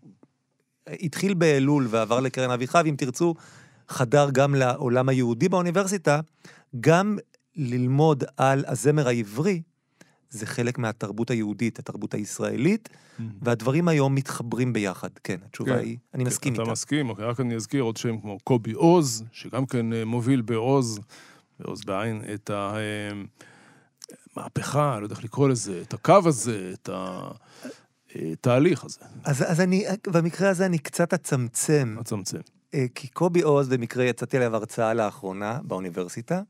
התחיל 0.89 1.35
באלול 1.35 1.87
ועבר 1.91 2.21
לקרן 2.21 2.51
אביחי, 2.51 2.81
אם 2.87 2.95
תרצו, 2.99 3.35
חדר 3.89 4.29
גם 4.33 4.55
לעולם 4.55 5.09
היהודי 5.09 5.49
באוניברסיטה, 5.49 6.21
גם 6.81 7.19
ללמוד 7.57 8.25
על 8.37 8.65
הזמר 8.69 9.09
העברי, 9.09 9.63
זה 10.31 10.47
חלק 10.47 10.79
מהתרבות 10.79 11.31
היהודית, 11.31 11.79
התרבות 11.79 12.15
הישראלית, 12.15 12.89
mm-hmm. 12.89 13.23
והדברים 13.43 13.89
היום 13.89 14.15
מתחברים 14.15 14.73
ביחד. 14.73 15.09
כן, 15.25 15.37
התשובה 15.47 15.73
כן, 15.73 15.79
היא, 15.79 15.99
אני 16.15 16.25
כן, 16.25 16.31
מסכים 16.31 16.53
אתה 16.53 16.63
איתה. 16.63 16.71
אתה 16.71 16.73
מסכים, 16.73 17.11
אוקיי, 17.11 17.25
רק 17.25 17.41
אני 17.41 17.57
אזכיר 17.57 17.83
עוד 17.83 17.97
שם 17.97 18.21
כמו 18.21 18.39
קובי 18.45 18.73
עוז, 18.73 19.25
שגם 19.33 19.67
כן 19.67 19.93
אה, 19.93 20.05
מוביל 20.05 20.41
בעוז, 20.41 21.01
בעוז 21.61 21.85
בעין, 21.85 22.23
את 22.35 22.51
המהפכה, 24.37 24.95
אה, 24.95 25.01
לא 25.01 25.05
יודע 25.05 25.15
איך 25.15 25.25
לקרוא 25.25 25.49
לזה, 25.49 25.83
את 25.83 25.95
הקו 25.95 26.21
הזה, 26.25 26.73
את 26.75 26.89
התהליך 28.15 28.85
הזה. 28.85 29.01
אז, 29.25 29.43
אז 29.47 29.61
אני, 29.61 29.85
במקרה 30.07 30.51
הזה 30.51 30.67
אני 30.67 30.79
קצת 30.79 31.15
אצמצם. 31.15 31.97
אצמצם. 32.01 32.39
אה, 32.75 32.87
כי 32.95 33.09
קובי 33.09 33.43
עוז, 33.43 33.69
במקרה 33.69 34.05
יצאתי 34.05 34.37
עליו 34.37 34.57
הרצאה 34.57 34.95
לאחרונה 34.95 35.59
באוניברסיטה, 35.63 36.43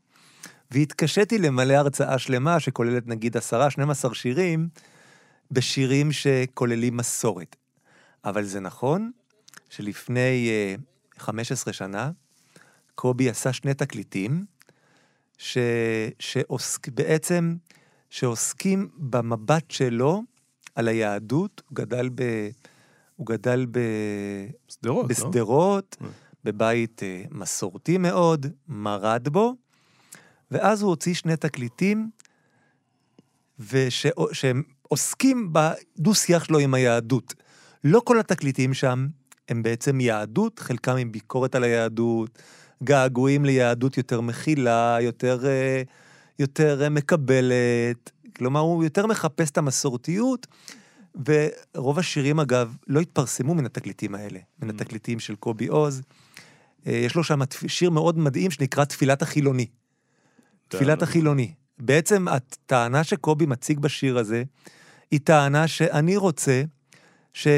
והתקשיתי 0.75 1.38
למלא 1.38 1.75
הרצאה 1.75 2.19
שלמה 2.19 2.61
שכוללת 2.61 3.07
נגיד 3.07 3.37
עשרה, 3.37 3.71
12 3.71 4.14
שירים, 4.14 4.69
בשירים 5.50 6.12
שכוללים 6.12 6.97
מסורת. 6.97 7.57
אבל 8.25 8.45
זה 8.45 8.61
נכון 8.61 9.11
שלפני 9.71 10.50
uh, 11.16 11.21
15 11.21 11.73
שנה, 11.73 12.11
קובי 12.95 13.31
עשה 13.31 13.52
שני 13.52 13.75
תקליטים, 13.75 14.45
ש... 15.38 15.59
שעוסק... 16.19 16.88
בעצם, 16.88 17.57
שעוסקים 18.11 18.88
במבט 18.97 19.71
שלו 19.71 20.23
על 20.75 20.88
היהדות, 20.88 21.62
הוא 21.69 21.76
גדל 21.76 22.09
ב... 22.14 22.23
הוא 23.16 23.26
גדל 23.26 23.66
ב... 23.71 23.78
שדרות, 24.69 25.02
לא? 25.02 25.09
בשדרות, 25.09 25.97
לא? 26.00 26.09
בבית 26.45 27.02
uh, 27.02 27.35
מסורתי 27.35 27.99
מאוד, 27.99 28.47
מרד 28.69 29.28
בו, 29.28 29.54
ואז 30.54 30.82
הוא 30.82 30.90
הוציא 30.90 31.14
שני 31.14 31.37
תקליטים, 31.37 32.11
וש... 33.58 34.06
שהם 34.32 34.62
עוסקים 34.82 35.52
בדו-שיח 35.52 36.44
שלו 36.44 36.58
עם 36.58 36.75
היהדות. 36.75 37.34
לא 37.84 38.02
כל 38.04 38.20
התקליטים 38.20 38.75
שם 38.75 39.06
הם 39.49 39.62
בעצם 39.62 40.00
יהדות, 40.00 40.58
חלקם 40.58 40.96
עם 40.96 41.12
ביקורת 41.12 41.54
על 41.54 41.64
היהדות, 41.64 42.38
געגועים 42.84 43.44
ליהדות 43.44 43.96
יותר 43.96 44.20
מכילה, 44.20 44.99
יותר, 45.00 45.46
אה, 45.46 45.82
יותר 46.38 46.82
אה, 46.82 46.88
מקבלת, 46.88 48.11
כלומר, 48.37 48.61
הוא 48.61 48.84
יותר 48.84 49.06
מחפש 49.06 49.50
את 49.50 49.58
המסורתיות, 49.58 50.46
ורוב 51.26 51.99
השירים, 51.99 52.40
אגב, 52.40 52.76
לא 52.88 53.00
התפרסמו 53.00 53.54
מן 53.54 53.66
התקליטים 53.66 54.14
האלה, 54.14 54.38
מן 54.62 54.70
mm. 54.70 54.73
התקליטים 54.73 55.20
של 55.20 55.34
קובי 55.34 55.66
עוז. 55.66 56.02
אה, 56.87 56.92
יש 56.92 57.14
לו 57.14 57.25
שם 57.25 57.40
שיר 57.66 57.90
מאוד 57.90 58.18
מדהים 58.18 58.50
שנקרא 58.50 58.84
תפילת 58.84 59.23
החילוני. 59.23 59.66
תפילת 60.75 61.02
החילוני. 61.02 61.52
בעצם 61.78 62.28
הטענה 62.28 63.04
שקובי 63.04 63.47
מציג 63.47 63.78
בשיר 63.78 64.19
הזה, 64.19 64.43
היא 65.10 65.21
טענה 65.25 65.69
שאני 65.69 66.17
רוצה 66.17 66.63
ש, 67.32 67.49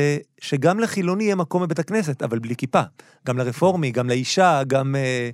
שגם 0.40 0.80
לחילוני 0.80 1.24
יהיה 1.24 1.34
מקום 1.34 1.62
בבית 1.62 1.78
הכנסת, 1.78 2.22
אבל 2.22 2.38
בלי 2.38 2.56
כיפה. 2.56 2.82
גם 3.26 3.38
לרפורמי, 3.38 3.90
גם 3.90 4.08
לאישה, 4.08 4.62
גם... 4.66 4.96
אה, 4.96 5.30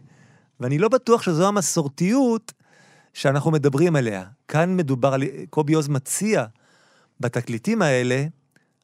ואני 0.61 0.79
לא 0.79 0.89
בטוח 0.89 1.23
שזו 1.23 1.49
המסורתיות 1.49 2.53
שאנחנו 3.15 3.51
מדברים 3.51 3.97
עליה. 3.97 4.25
כאן 4.49 4.77
מדובר 4.77 5.15
על... 5.15 5.23
קובי 5.51 5.75
עוז 5.75 5.89
מציע 5.89 6.45
בתקליטים 7.21 7.83
האלה, 7.83 8.25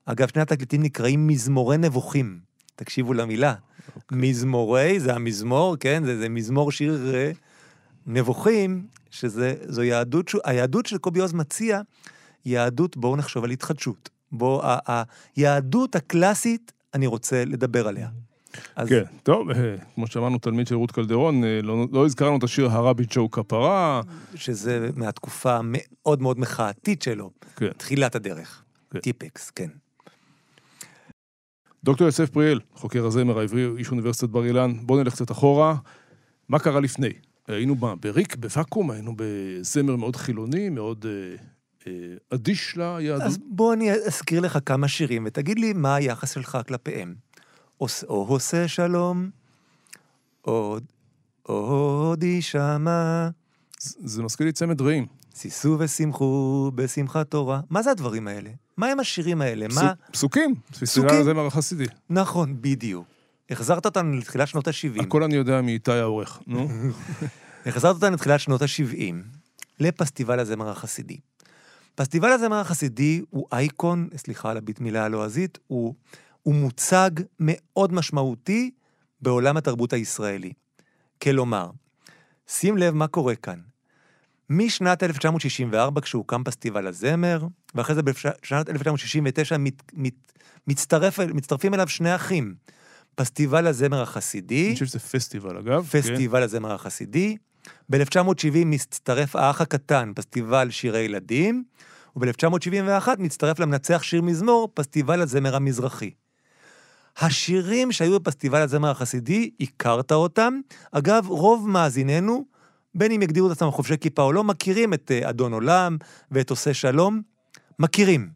אגב, 0.04 0.28
שני 0.28 0.42
התקליטים 0.42 0.82
נקראים 0.82 1.26
מזמורי 1.26 1.78
נבוכים. 1.78 2.38
תקשיבו 2.76 3.14
למילה. 3.14 3.54
Okay. 3.54 3.90
אוקיי. 3.96 4.18
מזמורי, 4.18 5.00
זה 5.00 5.14
המזמור, 5.14 5.76
כן? 5.76 6.02
זה, 6.04 6.18
זה 6.18 6.28
מזמור 6.28 6.72
שיר 6.72 7.14
אה, 7.14 7.30
נבוכים, 8.06 8.86
שזו 9.10 9.82
יהדות, 9.82 10.30
היהדות 10.44 10.86
של 10.86 10.98
קובי 10.98 11.20
עוז 11.20 11.32
מציע, 11.32 11.80
יהדות, 12.44 12.96
בואו 12.96 13.16
נחשוב 13.16 13.44
על 13.44 13.50
התחדשות. 13.50 14.10
בואו, 14.32 14.62
היהדות 15.36 15.96
הקלאסית, 15.96 16.72
אני 16.94 17.06
רוצה 17.06 17.44
לדבר 17.44 17.88
עליה. 17.88 18.08
אז... 18.76 18.88
כן, 18.88 19.02
טוב, 19.22 19.50
אה, 19.50 19.76
כמו 19.94 20.06
שאמרנו, 20.06 20.38
תלמיד 20.38 20.66
של 20.66 20.74
רות 20.74 20.92
קלדרון, 20.92 21.44
אה, 21.44 21.60
לא, 21.62 21.86
לא 21.92 22.06
הזכרנו 22.06 22.38
את 22.38 22.42
השיר 22.42 22.66
הרבי 22.66 23.04
ג'ו 23.10 23.30
כפרה. 23.30 24.00
שזה 24.34 24.88
מהתקופה 24.96 25.56
המאוד 25.56 26.22
מאוד 26.22 26.38
מחאתית 26.38 27.02
שלו. 27.02 27.30
כן. 27.56 27.70
תחילת 27.76 28.14
הדרך. 28.14 28.62
כן. 28.90 29.00
טיפקס, 29.00 29.50
כן. 29.50 29.68
דוקטור 31.84 32.06
יוסף 32.06 32.30
פריאל, 32.30 32.60
חוקר 32.74 33.06
הזמר 33.06 33.38
העברי, 33.38 33.66
איש 33.78 33.90
אוניברסיטת 33.90 34.28
בר 34.28 34.44
אילן, 34.44 34.72
בוא 34.82 35.02
נלך 35.02 35.12
קצת 35.12 35.30
אחורה. 35.30 35.76
מה 36.48 36.58
קרה 36.58 36.80
לפני? 36.80 37.12
היינו 37.48 37.74
בריק, 38.00 38.36
בוואקום, 38.36 38.90
היינו 38.90 39.14
בזמר 39.16 39.96
מאוד 39.96 40.16
חילוני, 40.16 40.68
מאוד 40.68 41.06
אה, 41.08 41.36
אה, 41.86 41.92
אדיש 42.34 42.76
ליהדות. 42.76 43.22
אז 43.22 43.38
בוא 43.50 43.74
אני 43.74 43.92
אזכיר 43.92 44.40
לך 44.40 44.58
כמה 44.66 44.88
שירים, 44.88 45.24
ותגיד 45.26 45.58
לי 45.58 45.72
מה 45.72 45.94
היחס 45.94 46.34
שלך 46.34 46.58
כלפיהם. 46.68 47.14
או, 47.80 47.86
או 48.08 48.26
עושה 48.28 48.68
שלום, 48.68 49.30
או 50.46 50.78
עוד 51.42 52.22
יישמע. 52.22 53.28
זה 53.80 54.22
מזכיר 54.22 54.46
לי 54.46 54.52
צמד 54.52 54.80
רעים. 54.80 55.06
שישו 55.36 55.76
ושמחו 55.78 56.70
בשמחת 56.74 57.30
תורה. 57.30 57.60
מה 57.70 57.82
זה 57.82 57.90
הדברים 57.90 58.28
האלה? 58.28 58.50
מה 58.76 58.86
הם 58.86 59.00
השירים 59.00 59.40
האלה? 59.42 59.66
מה... 59.74 59.92
פסוקים. 60.12 60.54
פסוקים? 60.80 61.22
זה 61.22 61.34
מר 61.34 61.46
החסידי. 61.46 61.84
נכון, 62.10 62.56
בדיוק. 62.60 63.17
החזרת 63.50 63.86
אותנו 63.86 64.16
לתחילת 64.16 64.48
שנות 64.48 64.68
ה-70. 64.68 65.02
הכל 65.02 65.22
אני 65.22 65.34
יודע 65.34 65.62
מאיתי 65.62 65.92
העורך, 65.92 66.40
נו. 66.46 66.68
החזרת 67.66 67.94
אותנו 67.94 68.14
לתחילת 68.14 68.40
שנות 68.40 68.62
ה-70, 68.62 69.14
לפסטיבל 69.80 70.40
הזמר 70.40 70.68
החסידי. 70.70 71.18
פסטיבל 71.94 72.28
הזמר 72.28 72.56
החסידי 72.56 73.22
הוא 73.30 73.46
אייקון, 73.52 74.08
סליחה 74.16 74.50
על 74.50 74.56
הביט 74.56 74.80
מילה 74.80 75.04
הלועזית, 75.04 75.58
הוא, 75.66 75.94
הוא 76.42 76.54
מוצג 76.54 77.10
מאוד 77.40 77.92
משמעותי 77.92 78.70
בעולם 79.20 79.56
התרבות 79.56 79.92
הישראלי. 79.92 80.52
כלומר, 81.22 81.70
שים 82.48 82.76
לב 82.76 82.94
מה 82.94 83.06
קורה 83.06 83.34
כאן. 83.34 83.58
משנת 84.50 85.02
1964, 85.02 86.00
כשהוקם 86.00 86.44
פסטיבל 86.44 86.86
הזמר, 86.86 87.46
ואחרי 87.74 87.94
זה 87.94 88.02
בשנת 88.02 88.68
1969 88.68 89.56
מת, 89.58 89.82
מת, 89.92 90.32
מצטרף, 90.66 91.20
מצטרפים 91.20 91.74
אליו 91.74 91.88
שני 91.88 92.14
אחים. 92.14 92.54
פסטיבל 93.18 93.66
הזמר 93.66 94.02
החסידי. 94.02 94.66
אני 94.66 94.74
חושב 94.74 94.86
שזה 94.86 94.98
פסטיבל, 94.98 95.56
אגב. 95.56 95.86
פסטיבל 95.92 96.38
כן. 96.38 96.44
הזמר 96.44 96.74
החסידי. 96.74 97.36
ב-1970 97.88 98.64
מצטרף 98.66 99.36
האח 99.36 99.60
הקטן, 99.60 100.12
פסטיבל 100.16 100.70
שירי 100.70 101.00
ילדים, 101.00 101.64
וב-1971 102.16 103.08
מצטרף 103.18 103.58
למנצח 103.58 104.02
שיר 104.02 104.22
מזמור, 104.22 104.68
פסטיבל 104.74 105.20
הזמר 105.20 105.56
המזרחי. 105.56 106.10
השירים 107.18 107.92
שהיו 107.92 108.20
בפסטיבל 108.20 108.62
הזמר 108.62 108.90
החסידי, 108.90 109.50
הכרת 109.60 110.12
אותם. 110.12 110.60
אגב, 110.92 111.26
רוב 111.28 111.68
מאזיננו, 111.68 112.44
בין 112.94 113.12
אם 113.12 113.22
יגדירו 113.22 113.46
את 113.46 113.52
עצמם 113.52 113.70
חובשי 113.70 113.98
כיפה 114.00 114.22
או 114.22 114.32
לא, 114.32 114.44
מכירים 114.44 114.94
את 114.94 115.10
אה, 115.10 115.30
אדון 115.30 115.52
עולם 115.52 115.96
ואת 116.30 116.50
עושה 116.50 116.74
שלום. 116.74 117.22
מכירים. 117.78 118.28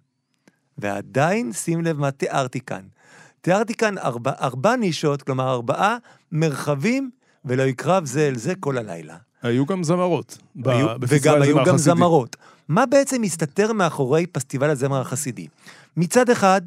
ועדיין, 0.78 1.52
שים 1.52 1.82
לב 1.82 1.98
מה 1.98 2.10
תיארתי 2.10 2.60
כאן. 2.60 2.82
תיארתי 3.42 3.74
כאן 3.74 3.98
ארבע, 3.98 4.32
ארבע 4.40 4.76
נישות, 4.76 5.22
כלומר 5.22 5.50
ארבעה 5.50 5.96
מרחבים, 6.32 7.10
ולא 7.44 7.62
יקרב 7.62 8.04
זה 8.04 8.28
אל 8.28 8.34
זה 8.34 8.54
כל 8.60 8.78
הלילה. 8.78 9.16
היו 9.42 9.66
גם 9.66 9.84
זמרות. 9.84 10.38
היו, 10.64 10.86
וגם 11.00 11.42
היו 11.42 11.64
גם 11.64 11.78
זמרות. 11.78 12.36
מה 12.68 12.86
בעצם 12.86 13.22
מסתתר 13.22 13.72
מאחורי 13.72 14.26
פסטיבל 14.26 14.70
הזמר 14.70 15.00
החסידי? 15.00 15.46
מצד 15.96 16.30
אחד, 16.30 16.60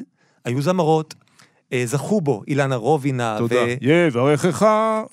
היו 0.45 0.61
זמרות, 0.61 1.13
אה, 1.73 1.83
זכו 1.85 2.21
בו 2.21 2.43
אילנה 2.47 2.75
רובינה. 2.75 3.35
תודה. 3.38 3.55
ו... 3.55 3.85
יברכך. 3.85 4.65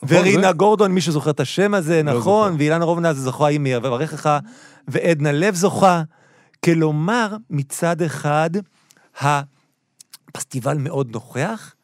ורינה 0.09 0.49
זה... 0.49 0.53
גורדון, 0.53 0.93
מי 0.93 1.01
שזוכר 1.01 1.31
את 1.31 1.41
השם 1.41 1.75
הזה, 1.75 2.03
לא 2.03 2.13
נכון, 2.13 2.53
זוכר. 2.53 2.59
ואילנה 2.59 2.85
רובינה 2.85 3.15
זה 3.15 3.21
זוכה 3.21 3.49
עם 3.49 3.67
יברכך, 3.67 4.39
ועדנה 4.89 5.33
לב 5.33 5.55
זוכה. 5.55 6.03
כלומר, 6.65 7.37
מצד 7.51 8.03
אחד, 8.03 8.51
הפסטיבל 10.33 10.79
מאוד 10.79 11.11
נוכח, 11.13 11.75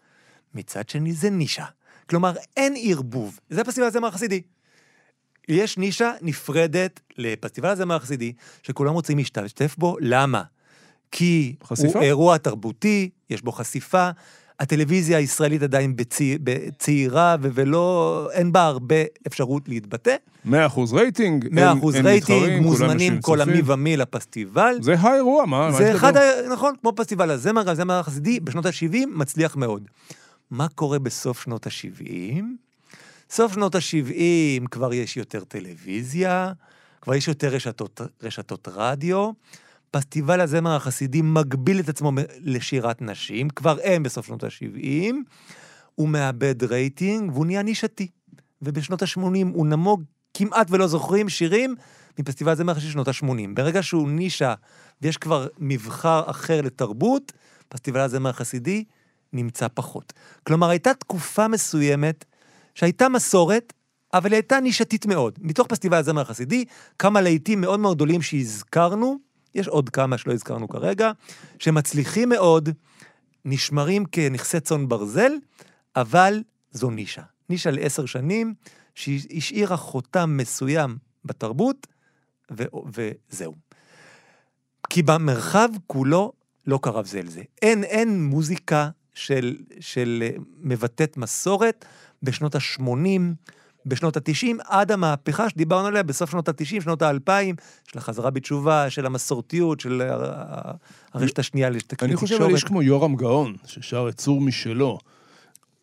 מצד 0.55 0.89
שני 0.89 1.13
זה 1.13 1.31
נישה. 1.31 1.65
כלומר, 2.09 2.35
אין 2.57 2.75
ערבוב. 2.83 3.41
זה 3.51 3.65
פסטיבל 3.65 3.87
הזמר 3.87 4.09
החסידי. 4.09 4.43
יש 5.49 5.79
נישה 5.79 6.13
נפרדת 6.23 7.01
לפסטיבל 7.19 7.69
הזמר 7.69 7.95
החסידי, 7.95 8.33
שכולם 8.63 8.93
רוצים 8.93 9.19
להשתתף 9.19 9.77
בו, 9.79 9.97
למה? 10.01 10.43
כי 11.13 11.57
חשיפה? 11.65 11.99
הוא 11.99 12.07
אירוע 12.07 12.39
תרבותי, 12.39 13.11
יש 13.31 13.43
בו 13.43 13.53
חשיפה, 13.53 14.11
הטלוויזיה 14.61 15.19
הישראלית 15.19 15.63
עדיין 15.63 15.97
בצי, 15.97 16.39
בצעירה, 16.43 17.37
ו- 17.43 17.49
ולא, 17.55 18.29
אין 18.33 18.53
בה 18.53 18.65
הרבה 18.65 18.95
אפשרות 19.27 19.69
להתבטא. 19.69 20.17
100% 20.47 20.49
רייטינג, 20.93 21.49
100% 21.49 21.51
אין- 21.97 22.07
אין 22.07 22.17
מתחרים, 22.17 22.41
רייטינג, 22.43 22.47
כולם 22.47 22.63
מוזמנים 22.63 23.21
כל. 23.21 23.41
המי 23.41 23.61
ומי 23.65 23.97
לפסטיבל. 23.97 24.75
זה 24.81 24.95
האירוע, 24.99 25.47
מה? 25.47 25.71
מה 25.71 25.73
זה 25.79 25.95
אחד? 25.97 26.17
ה... 26.17 26.21
נכון, 26.53 26.75
כמו 26.81 26.93
פסטיבל 26.97 27.31
הזמר, 27.31 27.71
הזמר 27.71 27.95
החסידי, 27.95 28.41
בשנות 28.41 28.67
ה-70 28.67 28.97
מצליח 29.15 29.57
מאוד. 29.57 29.83
מה 30.51 30.67
קורה 30.75 30.99
בסוף 30.99 31.43
שנות 31.43 31.67
ה-70? 31.67 32.43
סוף 33.31 33.53
שנות 33.55 33.75
ה-70 33.75 34.69
כבר 34.71 34.95
יש 34.95 35.17
יותר 35.17 35.45
טלוויזיה, 35.45 36.53
כבר 37.03 37.15
יש 37.15 37.29
יותר 37.29 37.49
רשתות, 37.49 38.01
רשתות 38.23 38.69
רדיו. 38.73 39.31
פסטיבל 39.91 40.41
הזמר 40.41 40.77
החסידי 40.77 41.23
מגביל 41.23 41.81
את 41.81 41.89
עצמו 41.89 42.13
לשירת 42.41 43.03
נשים, 43.03 43.51
כבר 43.51 43.79
אין 43.79 44.03
בסוף 44.03 44.27
שנות 44.27 44.45
ה-70, 44.45 45.15
הוא 45.95 46.09
מאבד 46.09 46.65
רייטינג 46.65 47.33
והוא 47.33 47.47
נהיה 47.47 47.63
נישתי. 47.63 48.09
ובשנות 48.63 49.03
ה-80 49.03 49.47
הוא 49.53 49.67
נמוג, 49.67 50.03
כמעט 50.35 50.67
ולא 50.71 50.87
זוכרים 50.87 51.29
שירים 51.29 51.75
מפסטיבל 52.19 52.53
הזמר 52.53 52.79
של 52.79 52.91
שנות 52.91 53.09
ה-80. 53.09 53.27
ברגע 53.55 53.83
שהוא 53.83 54.09
נישה 54.09 54.55
ויש 55.03 55.17
כבר 55.17 55.47
מבחר 55.59 56.23
אחר 56.27 56.61
לתרבות, 56.61 57.33
פסטיבל 57.69 58.01
הזמר 58.01 58.31
החסידי 58.31 58.85
נמצא 59.33 59.67
פחות. 59.75 60.13
כלומר, 60.47 60.69
הייתה 60.69 60.95
תקופה 60.95 61.49
מסוימת 61.49 62.25
שהייתה 62.75 63.09
מסורת, 63.09 63.73
אבל 64.15 64.31
היא 64.31 64.37
הייתה 64.37 64.61
נישתית 64.61 65.07
מאוד. 65.07 65.39
מתוך 65.43 65.67
פסטיבל 65.67 65.97
הזמר 65.97 66.21
החסידי, 66.21 66.65
כמה 66.99 67.21
להיטים 67.21 67.61
מאוד 67.61 67.81
מאוד 67.81 67.97
גדולים 67.97 68.23
שהזכרנו, 68.23 69.19
יש 69.59 69.69
עוד 69.69 69.91
כמה 69.91 70.19
שלא 70.19 70.33
הזכרנו 70.33 70.69
כרגע, 70.69 71.13
שמצליחים 71.59 72.29
מאוד, 72.29 72.69
נשמרים 73.45 74.05
כנכסי 74.05 74.61
צאן 74.61 74.89
ברזל, 74.89 75.33
אבל 75.97 76.43
זו 76.73 76.91
נישה. 76.91 77.23
נישה 77.49 77.71
לעשר 77.71 78.07
שנים, 78.07 78.55
שהשאירה 78.95 79.77
חותם 79.77 80.37
מסוים 80.37 80.97
בתרבות, 81.25 81.87
ו- 82.59 82.65
וזהו. 82.95 83.55
כי 84.91 85.03
במרחב 85.03 85.69
כולו 85.87 86.33
לא 86.67 86.79
קרב 86.83 87.07
זה 87.07 87.19
אל 87.19 87.29
זה. 87.29 87.43
אין, 87.63 87.85
אין 87.85 88.25
מוזיקה 88.25 88.91
של, 89.15 89.57
של 89.81 90.23
אה, 90.27 90.31
מבטאת 90.57 91.17
מסורת 91.17 91.85
בשנות 92.23 92.55
ה-80, 92.55 93.21
בשנות 93.87 94.17
ה-90, 94.17 94.47
עד 94.65 94.93
המהפכה 94.93 95.51
שדיברנו 95.51 95.87
עליה 95.87 96.03
בסוף 96.03 96.31
שנות 96.31 96.49
ה-90, 96.49 96.83
שנות 96.83 97.03
ה-2000, 97.03 97.31
של 97.93 97.99
החזרה 97.99 98.31
בתשובה, 98.31 98.91
של 98.91 99.07
המסורתיות, 99.07 99.81
של 99.81 100.03
הרשת 101.15 101.39
השנייה 101.39 101.71
לתקשורת. 101.71 102.03
אני 102.03 102.17
חושב 102.17 102.43
על 102.43 102.51
איש 102.51 102.65
כמו 102.65 102.83
יורם 102.83 103.17
גאון, 103.17 103.57
ששר 103.67 104.07
את 104.09 104.15
צור 104.15 104.41
משלו. 104.41 104.99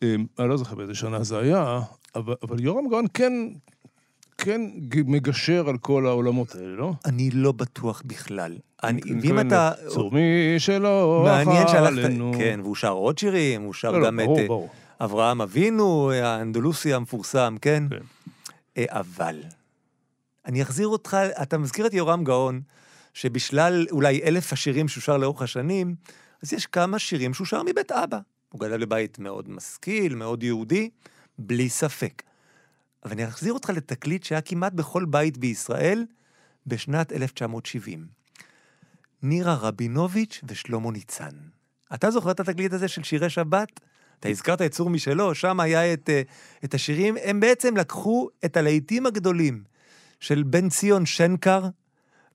אמ, 0.02 0.26
אני 0.38 0.48
לא 0.48 0.56
זוכר 0.56 0.74
באיזה 0.74 0.94
שנה 0.94 1.24
זה 1.24 1.38
היה, 1.38 1.80
אבל, 2.14 2.34
אבל 2.42 2.60
יורם 2.60 2.88
גאון 2.88 3.04
כן, 3.14 3.32
כן 4.38 4.60
מגשר 5.06 5.68
על 5.68 5.78
כל 5.78 6.06
העולמות 6.06 6.54
האלה, 6.54 6.76
לא? 6.76 6.92
אני 7.04 7.30
לא 7.30 7.52
בטוח 7.52 8.02
בכלל. 8.06 8.56
אני, 8.82 9.00
ואם 9.04 9.18
מתכוון 9.18 9.46
אתה... 9.46 9.70
צור 9.88 10.10
משלו, 10.56 11.22
מעניין 11.24 11.68
שהלכת... 11.68 12.10
כן, 12.38 12.60
והוא 12.62 12.76
שר 12.76 12.90
עוד 12.90 13.18
שירים, 13.18 13.62
הוא 13.62 13.74
שר 13.74 13.90
לא, 13.90 14.00
לא, 14.00 14.06
גם 14.06 14.16
ברור, 14.16 14.36
את 14.36 14.42
אה, 14.42 14.48
ברור. 14.48 14.68
אברהם 15.00 15.40
אבינו, 15.40 16.10
האנדלוסי 16.10 16.94
המפורסם, 16.94 17.56
כן? 17.62 17.84
כן. 17.90 17.96
אה, 18.76 18.84
אבל, 18.88 19.42
אני 20.44 20.62
אחזיר 20.62 20.88
אותך, 20.88 21.16
אתה 21.42 21.58
מזכיר 21.58 21.86
את 21.86 21.94
יורם 21.94 22.24
גאון, 22.24 22.60
שבשלל 23.14 23.86
אולי 23.90 24.22
אלף 24.22 24.52
השירים 24.52 24.88
שהוא 24.88 25.02
שר 25.02 25.16
לאורך 25.16 25.42
השנים, 25.42 25.94
אז 26.42 26.52
יש 26.52 26.66
כמה 26.66 26.98
שירים 26.98 27.34
שהוא 27.34 27.46
שר 27.46 27.62
מבית 27.62 27.92
אבא. 27.92 28.18
הוא 28.48 28.60
גדל 28.60 28.84
בבית 28.84 29.18
מאוד 29.18 29.48
משכיל, 29.48 30.14
מאוד 30.14 30.42
יהודי, 30.42 30.90
בלי 31.38 31.68
ספק. 31.68 32.22
אבל 33.04 33.12
אני 33.12 33.28
אחזיר 33.28 33.52
אותך 33.52 33.70
לתקליט 33.70 34.24
שהיה 34.24 34.40
כמעט 34.40 34.72
בכל 34.72 35.04
בית 35.04 35.38
בישראל 35.38 36.06
בשנת 36.66 37.12
1970. 37.12 38.06
נירה 39.22 39.54
רבינוביץ' 39.54 40.40
ושלמה 40.48 40.90
ניצן. 40.90 41.34
אתה 41.94 42.10
זוכר 42.10 42.30
את 42.30 42.40
התקליט 42.40 42.72
הזה 42.72 42.88
של 42.88 43.02
שירי 43.02 43.30
שבת? 43.30 43.80
אתה 44.20 44.28
הזכרת 44.28 44.62
את 44.62 44.70
צור 44.70 44.90
משלו, 44.90 45.34
שם 45.34 45.60
היה 45.60 45.92
את, 45.92 46.10
אה, 46.10 46.22
את 46.64 46.74
השירים, 46.74 47.16
הם 47.24 47.40
בעצם 47.40 47.76
לקחו 47.76 48.28
את 48.44 48.56
הלהיטים 48.56 49.06
הגדולים 49.06 49.62
של 50.20 50.42
בן 50.42 50.68
ציון 50.68 51.06
שנקר, 51.06 51.64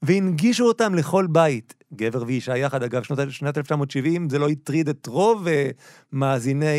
והנגישו 0.02 0.66
אותם 0.66 0.96
לכל 0.96 1.28
בית. 1.28 1.74
גבר 1.94 2.24
ואישה 2.28 2.58
יחד, 2.58 2.84
אגב, 2.84 3.04
שנות, 3.04 3.20
שנת 3.30 3.58
1970, 3.58 4.30
זה 4.30 4.40
לא 4.40 4.50
הטריד 4.50 4.90
את 4.90 5.08
רוב 5.08 5.48
אה, 5.48 5.70
מאזיני 6.12 6.78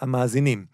המאזינים. 0.00 0.64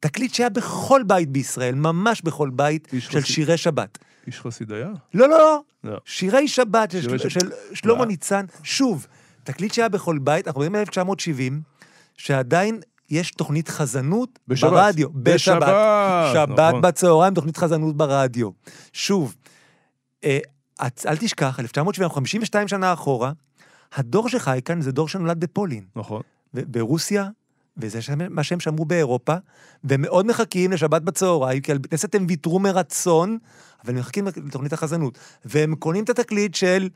תקליט 0.00 0.34
שהיה 0.34 0.48
בכל 0.48 1.02
בית 1.06 1.30
בישראל, 1.30 1.74
ממש 1.74 2.22
בכל 2.22 2.50
בית, 2.50 2.88
של 2.98 3.20
חסיד. 3.20 3.24
שירי 3.24 3.56
שבת. 3.56 3.98
איש 4.26 4.40
חסיד 4.40 4.72
היה? 4.72 4.90
לא, 5.14 5.28
לא, 5.28 5.38
לא. 5.38 5.60
לא. 5.84 5.98
שירי 6.04 6.48
שבת 6.48 6.90
שירי 6.90 7.18
של, 7.18 7.28
שבת. 7.28 7.30
של 7.30 7.50
שלמה 7.74 7.98
מה? 7.98 8.04
ניצן. 8.04 8.44
שוב, 8.62 9.06
תקליט 9.44 9.72
שהיה 9.72 9.88
בכל 9.88 10.18
בית, 10.18 10.46
אנחנו 10.46 10.60
מדברים 10.60 10.74
על 10.74 10.80
1970, 10.80 11.62
שעדיין 12.16 12.80
יש 13.10 13.30
תוכנית 13.30 13.68
חזנות 13.68 14.38
בשבת. 14.48 14.70
ברדיו. 14.72 15.08
בשבת, 15.12 15.66
שבת 16.34 16.58
נכון. 16.58 16.80
בצהריים, 16.82 17.34
תוכנית 17.34 17.56
חזנות 17.56 17.96
ברדיו. 17.96 18.50
שוב, 18.92 19.34
אה, 20.24 20.38
אל 21.06 21.16
תשכח, 21.16 21.60
1970, 21.60 22.10
52 22.10 22.68
שנה 22.68 22.92
אחורה, 22.92 23.32
הדור 23.94 24.28
שחי 24.28 24.60
כאן 24.64 24.80
זה 24.80 24.92
דור 24.92 25.08
שנולד 25.08 25.40
בפולין. 25.40 25.84
נכון. 25.96 26.22
ברוסיה, 26.54 27.28
וזה 27.76 28.02
שם- 28.02 28.34
מה 28.34 28.42
שהם 28.42 28.60
שמעו 28.60 28.84
באירופה, 28.84 29.34
ומאוד 29.84 30.26
מחכים 30.26 30.72
לשבת 30.72 31.02
בצהריים, 31.02 31.60
כי 31.60 31.72
על 31.72 31.78
בית 31.78 31.90
כנסת 31.90 32.14
הם 32.14 32.26
ויתרו 32.28 32.58
מרצון, 32.58 33.38
אבל 33.84 33.92
הם 33.94 33.98
מחכים 34.00 34.26
לתוכנית 34.26 34.72
החזנות. 34.72 35.18
והם 35.44 35.74
קונים 35.74 36.04
את 36.04 36.10
התקליט 36.10 36.54
של, 36.54 36.88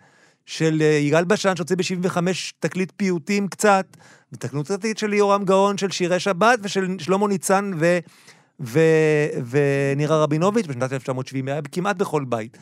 של 0.48 0.78
אה, 0.80 0.86
יגאל 0.86 1.24
בשן, 1.24 1.56
שהוציא 1.56 1.76
ב-75 1.76 2.18
תקליט 2.58 2.92
פיוטים 2.96 3.48
קצת, 3.48 3.96
ותקנו 4.32 4.60
את 4.60 4.70
התקליט 4.70 4.98
של 4.98 5.12
יורם 5.12 5.44
גאון, 5.44 5.78
של 5.78 5.90
שירי 5.90 6.20
שבת, 6.20 6.58
ושל 6.62 6.96
שלמה 6.98 7.28
ניצן 7.28 7.70
ו... 7.78 7.98
ו... 8.60 8.80
ונירה 9.50 10.22
רבינוביץ' 10.22 10.66
בשנת 10.66 10.92
1970, 10.92 11.48
היה 11.48 11.60
כמעט 11.72 11.96
בכל 11.96 12.24
בית. 12.24 12.58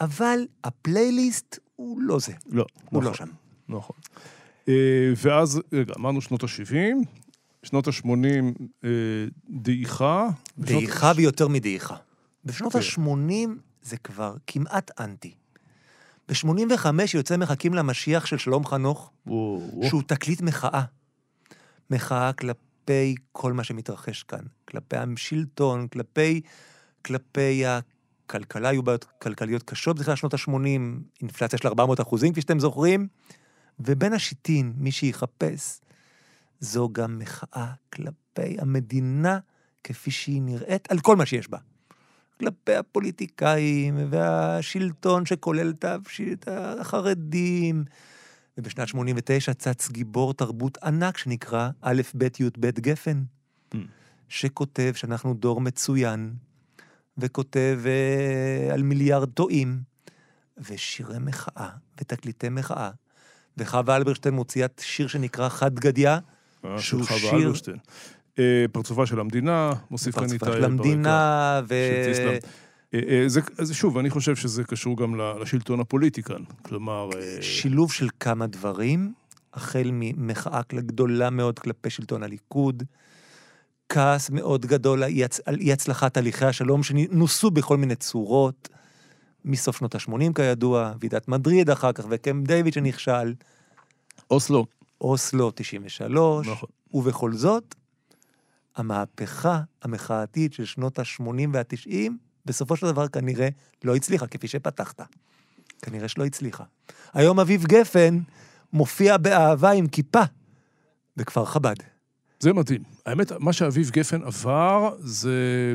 אבל 0.00 0.38
הפלייליסט 0.64 1.58
הוא 1.76 2.00
לא 2.00 2.18
זה, 2.18 2.32
לא. 2.50 2.64
הוא 2.90 3.02
נכון, 3.02 3.04
לא 3.04 3.14
שם. 3.14 3.28
נכון. 3.68 3.96
אה, 4.68 5.12
ואז, 5.16 5.60
רגע, 5.72 5.92
אמרנו 5.98 6.20
שנות 6.20 6.42
ה-70, 6.44 6.76
שנות 7.62 7.88
ה-80 7.88 8.08
אה, 8.84 8.88
דעיכה. 9.50 10.28
בשנות- 10.58 10.82
דעיכה 10.82 11.12
ויותר 11.16 11.48
מדעיכה. 11.48 11.96
בשנות 12.44 12.72
כן. 12.72 12.78
ה-80 12.78 13.48
זה 13.82 13.96
כבר 13.96 14.34
כמעט 14.46 14.90
אנטי. 15.00 15.34
ב-85 16.28 16.86
יוצא 17.14 17.36
מחכים 17.36 17.74
למשיח 17.74 18.26
של 18.26 18.38
שלום 18.38 18.66
חנוך, 18.66 19.10
וואו, 19.26 19.70
וואו. 19.72 19.88
שהוא 19.88 20.02
תקליט 20.06 20.40
מחאה. 20.40 20.82
מחאה 21.90 22.32
כלפי 22.32 23.14
כל 23.32 23.52
מה 23.52 23.64
שמתרחש 23.64 24.22
כאן. 24.22 24.44
כלפי 24.68 24.96
השלטון, 24.96 25.88
כלפי, 25.88 26.40
כלפי 27.04 27.62
הכלכלה, 27.66 28.68
היו 28.68 28.82
בעיות 28.82 29.04
כלכליות 29.22 29.62
קשות 29.62 29.98
בתחילת 29.98 30.16
שנות 30.16 30.34
ה-80, 30.34 30.80
אינפלציה 31.20 31.58
של 31.58 31.68
400 31.68 32.00
אחוזים, 32.00 32.32
כפי 32.32 32.40
שאתם 32.40 32.60
זוכרים. 32.60 33.08
ובין 33.80 34.12
השיטין, 34.12 34.72
מי 34.76 34.92
שיחפש, 34.92 35.80
זו 36.60 36.88
גם 36.92 37.18
מחאה 37.18 37.72
כלפי 37.92 38.56
המדינה 38.58 39.38
כפי 39.84 40.10
שהיא 40.10 40.42
נראית, 40.42 40.90
על 40.90 41.00
כל 41.00 41.16
מה 41.16 41.26
שיש 41.26 41.48
בה. 41.48 41.58
כלפי 42.40 42.74
הפוליטיקאים 42.74 43.96
והשלטון 44.10 45.26
שכולל 45.26 45.72
את 46.32 46.48
החרדים. 46.48 47.84
ובשנת 48.58 48.88
89 48.88 49.54
צץ 49.54 49.90
גיבור 49.90 50.34
תרבות 50.34 50.78
ענק 50.82 51.18
שנקרא 51.18 51.68
א', 51.80 52.02
ב', 52.18 52.22
י', 52.22 52.48
ב', 52.60 52.66
גפן, 52.80 53.22
Mm. 53.74 53.76
שכותב 54.28 54.92
שאנחנו 54.94 55.34
דור 55.34 55.60
מצוין, 55.60 56.34
וכותב 57.18 57.80
אה, 57.86 58.74
על 58.74 58.82
מיליארד 58.82 59.30
טועים, 59.30 59.80
ושירי 60.58 61.18
מחאה, 61.20 61.68
ותקליטי 62.00 62.48
מחאה. 62.48 62.90
וחווה 63.56 63.96
אלברשטיין 63.96 64.34
מוציאה 64.34 64.66
שיר 64.80 65.06
שנקרא 65.08 65.48
חד 65.48 65.74
גדיה, 65.78 66.18
אה, 66.64 66.78
שהוא 66.78 67.00
שיר- 67.04 67.52
פרצופה 68.72 69.06
של 69.06 69.20
המדינה, 69.20 69.72
מוסיף 69.90 70.14
כאן 70.14 70.24
איתי 70.24 70.38
פרצופה 70.38 70.56
של 70.56 70.64
המדינה, 70.64 71.60
ו... 71.68 71.74
אה, 72.94 73.00
אה, 73.08 73.28
זה, 73.58 73.74
שוב, 73.74 73.98
אני 73.98 74.10
חושב 74.10 74.36
שזה 74.36 74.64
קשור 74.64 74.96
גם 74.96 75.20
ל- 75.20 75.42
לשלטון 75.42 75.80
הפוליטי 75.80 76.22
כאן. 76.22 76.42
כלומר, 76.62 77.10
אה, 77.16 77.42
שילוב 77.42 77.92
של 77.92 78.08
כמה 78.20 78.46
דברים, 78.46 79.12
החל 79.54 79.90
ממחאה 79.92 80.60
גדולה 80.72 81.30
מאוד 81.30 81.58
כלפי 81.58 81.90
שלטון 81.90 82.22
הליכוד, 82.22 82.82
כעס 83.88 84.30
מאוד 84.30 84.66
גדול 84.66 85.02
על 85.02 85.08
אי, 85.10 85.24
הצ... 85.24 85.40
על 85.46 85.60
אי 85.60 85.72
הצלחת 85.72 86.16
הליכי 86.16 86.44
השלום 86.44 86.82
שנוסו 86.82 87.50
בכל 87.50 87.76
מיני 87.76 87.94
צורות, 87.94 88.68
מסוף 89.44 89.76
שנות 89.78 89.94
ה-80 89.94 90.32
כידוע, 90.34 90.92
ועידת 91.00 91.28
מדריד 91.28 91.70
אחר 91.70 91.92
כך 91.92 92.04
וקמפ 92.08 92.46
דיוויד 92.46 92.72
שנכשל, 92.72 93.34
אוסלו. 94.30 94.66
אוסלו 95.00 95.50
93, 95.54 96.46
נכון. 96.46 96.68
ובכל 96.94 97.32
זאת, 97.32 97.74
המהפכה 98.76 99.60
המחאתית 99.82 100.52
של 100.52 100.64
שנות 100.64 100.98
ה-80 100.98 101.48
וה-90, 101.52 102.10
בסופו 102.46 102.76
של 102.76 102.86
דבר 102.86 103.08
כנראה 103.08 103.48
לא 103.84 103.96
הצליחה, 103.96 104.26
כפי 104.26 104.48
שפתחת. 104.48 105.00
כנראה 105.82 106.08
שלא 106.08 106.24
הצליחה. 106.24 106.64
היום 107.14 107.40
אביב 107.40 107.64
גפן 107.64 108.18
מופיע 108.72 109.16
באהבה 109.16 109.70
עם 109.70 109.86
כיפה 109.86 110.22
בכפר 111.16 111.44
חב"ד. 111.44 111.74
זה 112.40 112.52
מדהים. 112.52 112.82
האמת, 113.06 113.32
מה 113.32 113.52
שאביב 113.52 113.90
גפן 113.90 114.22
עבר, 114.22 114.96
זה 114.98 115.74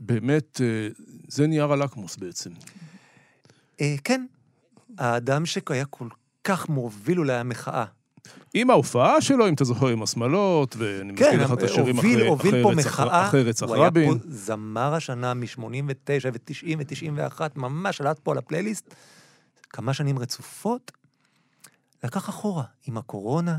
באמת, 0.00 0.60
אה, 0.60 0.88
זה 1.28 1.46
נייר 1.46 1.72
הלקמוס 1.72 2.16
בעצם. 2.16 2.50
אה, 3.80 3.94
כן, 4.04 4.26
האדם 4.98 5.46
שהיה 5.46 5.84
כל 5.84 6.08
כך 6.44 6.68
מוביל 6.68 7.18
אולי 7.18 7.34
המחאה. 7.34 7.84
עם 8.54 8.70
ההופעה 8.70 9.20
שלו, 9.20 9.48
אם 9.48 9.54
אתה 9.54 9.64
זוכר, 9.64 9.88
עם 9.88 10.02
השמלות, 10.02 10.76
ואני 10.78 11.16
כן, 11.16 11.24
מזכיר 11.24 11.44
לך 11.44 11.52
את 11.52 11.62
השירים 11.62 11.96
הוביל, 11.96 12.14
אחרי, 12.16 12.28
הוביל 12.28 12.50
אחרי, 12.50 12.62
פה 12.62 12.72
רצח, 12.72 13.00
מחאה. 13.00 13.28
אחרי 13.28 13.42
רצח 13.42 13.66
הוא 13.66 13.74
היה 13.74 13.86
רבין. 13.86 14.18
פה 14.18 14.24
זמר 14.28 14.94
השנה 14.94 15.34
מ-89 15.34 16.26
ו-90 16.32 16.76
ו-91, 16.78 17.40
ממש 17.56 17.96
שלט 17.96 18.18
פה 18.18 18.32
על 18.32 18.38
הפלייליסט. 18.38 18.94
כמה 19.70 19.94
שנים 19.94 20.18
רצופות, 20.18 20.92
לקח 22.04 22.28
אחורה 22.28 22.64
עם 22.86 22.96
הקורונה, 22.96 23.56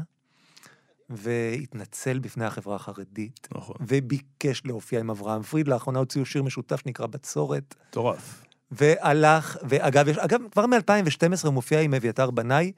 והתנצל 1.09 2.19
בפני 2.19 2.45
החברה 2.45 2.75
החרדית, 2.75 3.47
נכון, 3.55 3.75
וביקש 3.79 4.61
להופיע 4.65 4.99
עם 4.99 5.09
אברהם 5.09 5.41
פריד. 5.43 5.67
לאחרונה 5.67 5.99
הוציאו 5.99 6.25
שיר 6.25 6.43
משותף 6.43 6.79
שנקרא 6.83 7.05
בצורת. 7.05 7.75
מטורף. 7.89 8.43
והלך, 8.71 9.57
ואגב, 9.63 10.07
יש, 10.07 10.17
אגב, 10.17 10.41
כבר 10.51 10.65
מ-2012 10.65 11.45
הוא 11.45 11.53
מופיע 11.53 11.81
עם 11.81 11.93
אביתר 11.93 12.31
בנאי, 12.31 12.71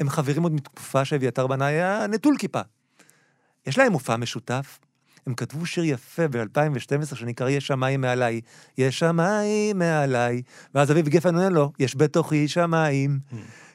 הם 0.00 0.08
חברים 0.08 0.42
עוד 0.42 0.52
מתקופה 0.52 1.04
שאביתר 1.04 1.46
בנאי 1.46 1.66
היה 1.66 2.06
נטול 2.06 2.36
כיפה. 2.38 2.60
יש 3.66 3.78
להם 3.78 3.92
מופע 3.92 4.16
משותף, 4.16 4.78
הם 5.26 5.34
כתבו 5.34 5.66
שיר 5.66 5.84
יפה 5.84 6.28
ב-2012 6.28 7.14
שנקרא 7.14 7.48
"יש 7.48 7.66
שמיים 7.66 8.00
מעליי", 8.00 8.40
"יש 8.78 8.98
שמיים 8.98 9.78
מעליי", 9.78 10.42
ואז 10.74 10.90
אביב 10.90 11.08
גפן 11.08 11.34
עונה 11.34 11.48
לו, 11.48 11.72
"יש 11.78 11.96
בתוכי 11.96 12.48
שמיים". 12.48 13.18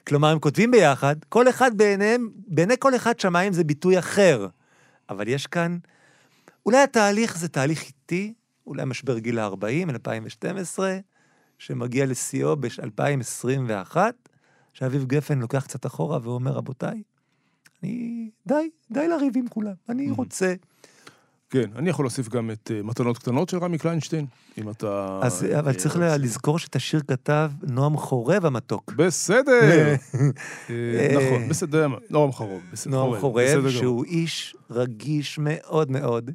כלומר, 0.07 0.27
הם 0.27 0.39
כותבים 0.39 0.71
ביחד, 0.71 1.15
כל 1.29 1.49
אחד 1.49 1.77
בעיניהם, 1.77 2.29
בעיני 2.47 2.73
כל 2.79 2.95
אחד 2.95 3.19
שמיים 3.19 3.53
זה 3.53 3.63
ביטוי 3.63 3.99
אחר. 3.99 4.47
אבל 5.09 5.27
יש 5.27 5.47
כאן, 5.47 5.77
אולי 6.65 6.77
התהליך 6.77 7.37
זה 7.37 7.47
תהליך 7.47 7.83
איטי, 7.83 8.33
אולי 8.67 8.85
משבר 8.85 9.17
גיל 9.17 9.39
ה-40, 9.39 9.89
2012, 9.89 10.97
שמגיע 11.57 12.05
לשיאו 12.05 12.55
ב-2021, 12.55 13.97
שאביב 14.73 15.05
גפן 15.05 15.39
לוקח 15.39 15.63
קצת 15.63 15.85
אחורה 15.85 16.19
ואומר, 16.23 16.51
רבותיי, 16.51 17.01
אני, 17.83 18.29
די, 18.47 18.69
די 18.91 19.07
לריב 19.07 19.37
עם 19.37 19.47
כולם, 19.47 19.73
אני 19.89 20.11
רוצה. 20.11 20.53
כן, 21.49 21.69
אני 21.75 21.89
יכול 21.89 22.05
להוסיף 22.05 22.29
גם 22.29 22.51
את 22.51 22.71
אה, 22.75 22.83
מתנות 22.83 23.17
קטנות 23.17 23.49
של 23.49 23.57
רמי 23.57 23.77
קליינשטיין, 23.77 24.25
אם 24.57 24.69
אתה... 24.69 25.19
אז, 25.21 25.43
אה, 25.43 25.59
אבל 25.59 25.73
צריך. 25.73 25.97
לזכור 25.99 26.59
שאת 26.59 26.75
השיר 26.75 27.01
כתב 27.07 27.51
נועם 27.63 27.97
חורב 27.97 28.45
המתוק. 28.45 28.93
בסדר. 28.95 29.61
אה, 30.69 31.15
נכון, 31.15 31.49
בסדר, 31.49 31.87
נועם. 32.09 32.29
בסדר, 32.71 32.91
נועם 32.91 33.19
חורב. 33.19 33.69
שהוא 33.69 34.05
איש 34.05 34.55
רגיש 34.69 35.39
מאוד 35.39 35.91
מאוד. 35.91 36.31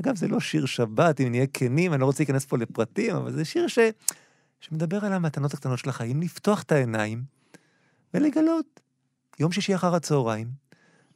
אגב, 0.00 0.16
זה 0.16 0.28
לא 0.28 0.40
שיר 0.40 0.66
שבת, 0.66 1.20
אם 1.20 1.30
נהיה 1.30 1.46
כנים, 1.46 1.92
אני 1.92 2.00
לא 2.00 2.06
רוצה 2.06 2.22
להיכנס 2.22 2.44
פה 2.44 2.58
לפרטים, 2.58 3.16
אבל 3.16 3.32
זה 3.32 3.44
שיר 3.44 3.68
ש... 3.68 3.78
שמדבר 4.60 5.04
על 5.04 5.12
המתנות 5.12 5.54
הקטנות 5.54 5.78
של 5.78 5.88
החיים, 5.88 6.20
לפתוח 6.20 6.62
את 6.62 6.72
העיניים 6.72 7.39
ולגלות. 8.14 8.80
יום 9.40 9.52
שישי 9.52 9.74
אחר 9.74 9.94
הצהריים, 9.94 10.48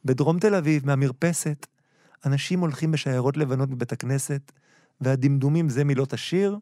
בדרום 0.05 0.39
תל 0.39 0.55
אביב, 0.55 0.85
מהמרפסת, 0.85 1.67
אנשים 2.25 2.59
הולכים 2.59 2.91
בשיירות 2.91 3.37
לבנות 3.37 3.69
בבית 3.69 3.91
הכנסת, 3.91 4.51
והדמדומים 5.01 5.69
זה 5.69 5.83
מילות 5.83 6.13
השיר, 6.13 6.57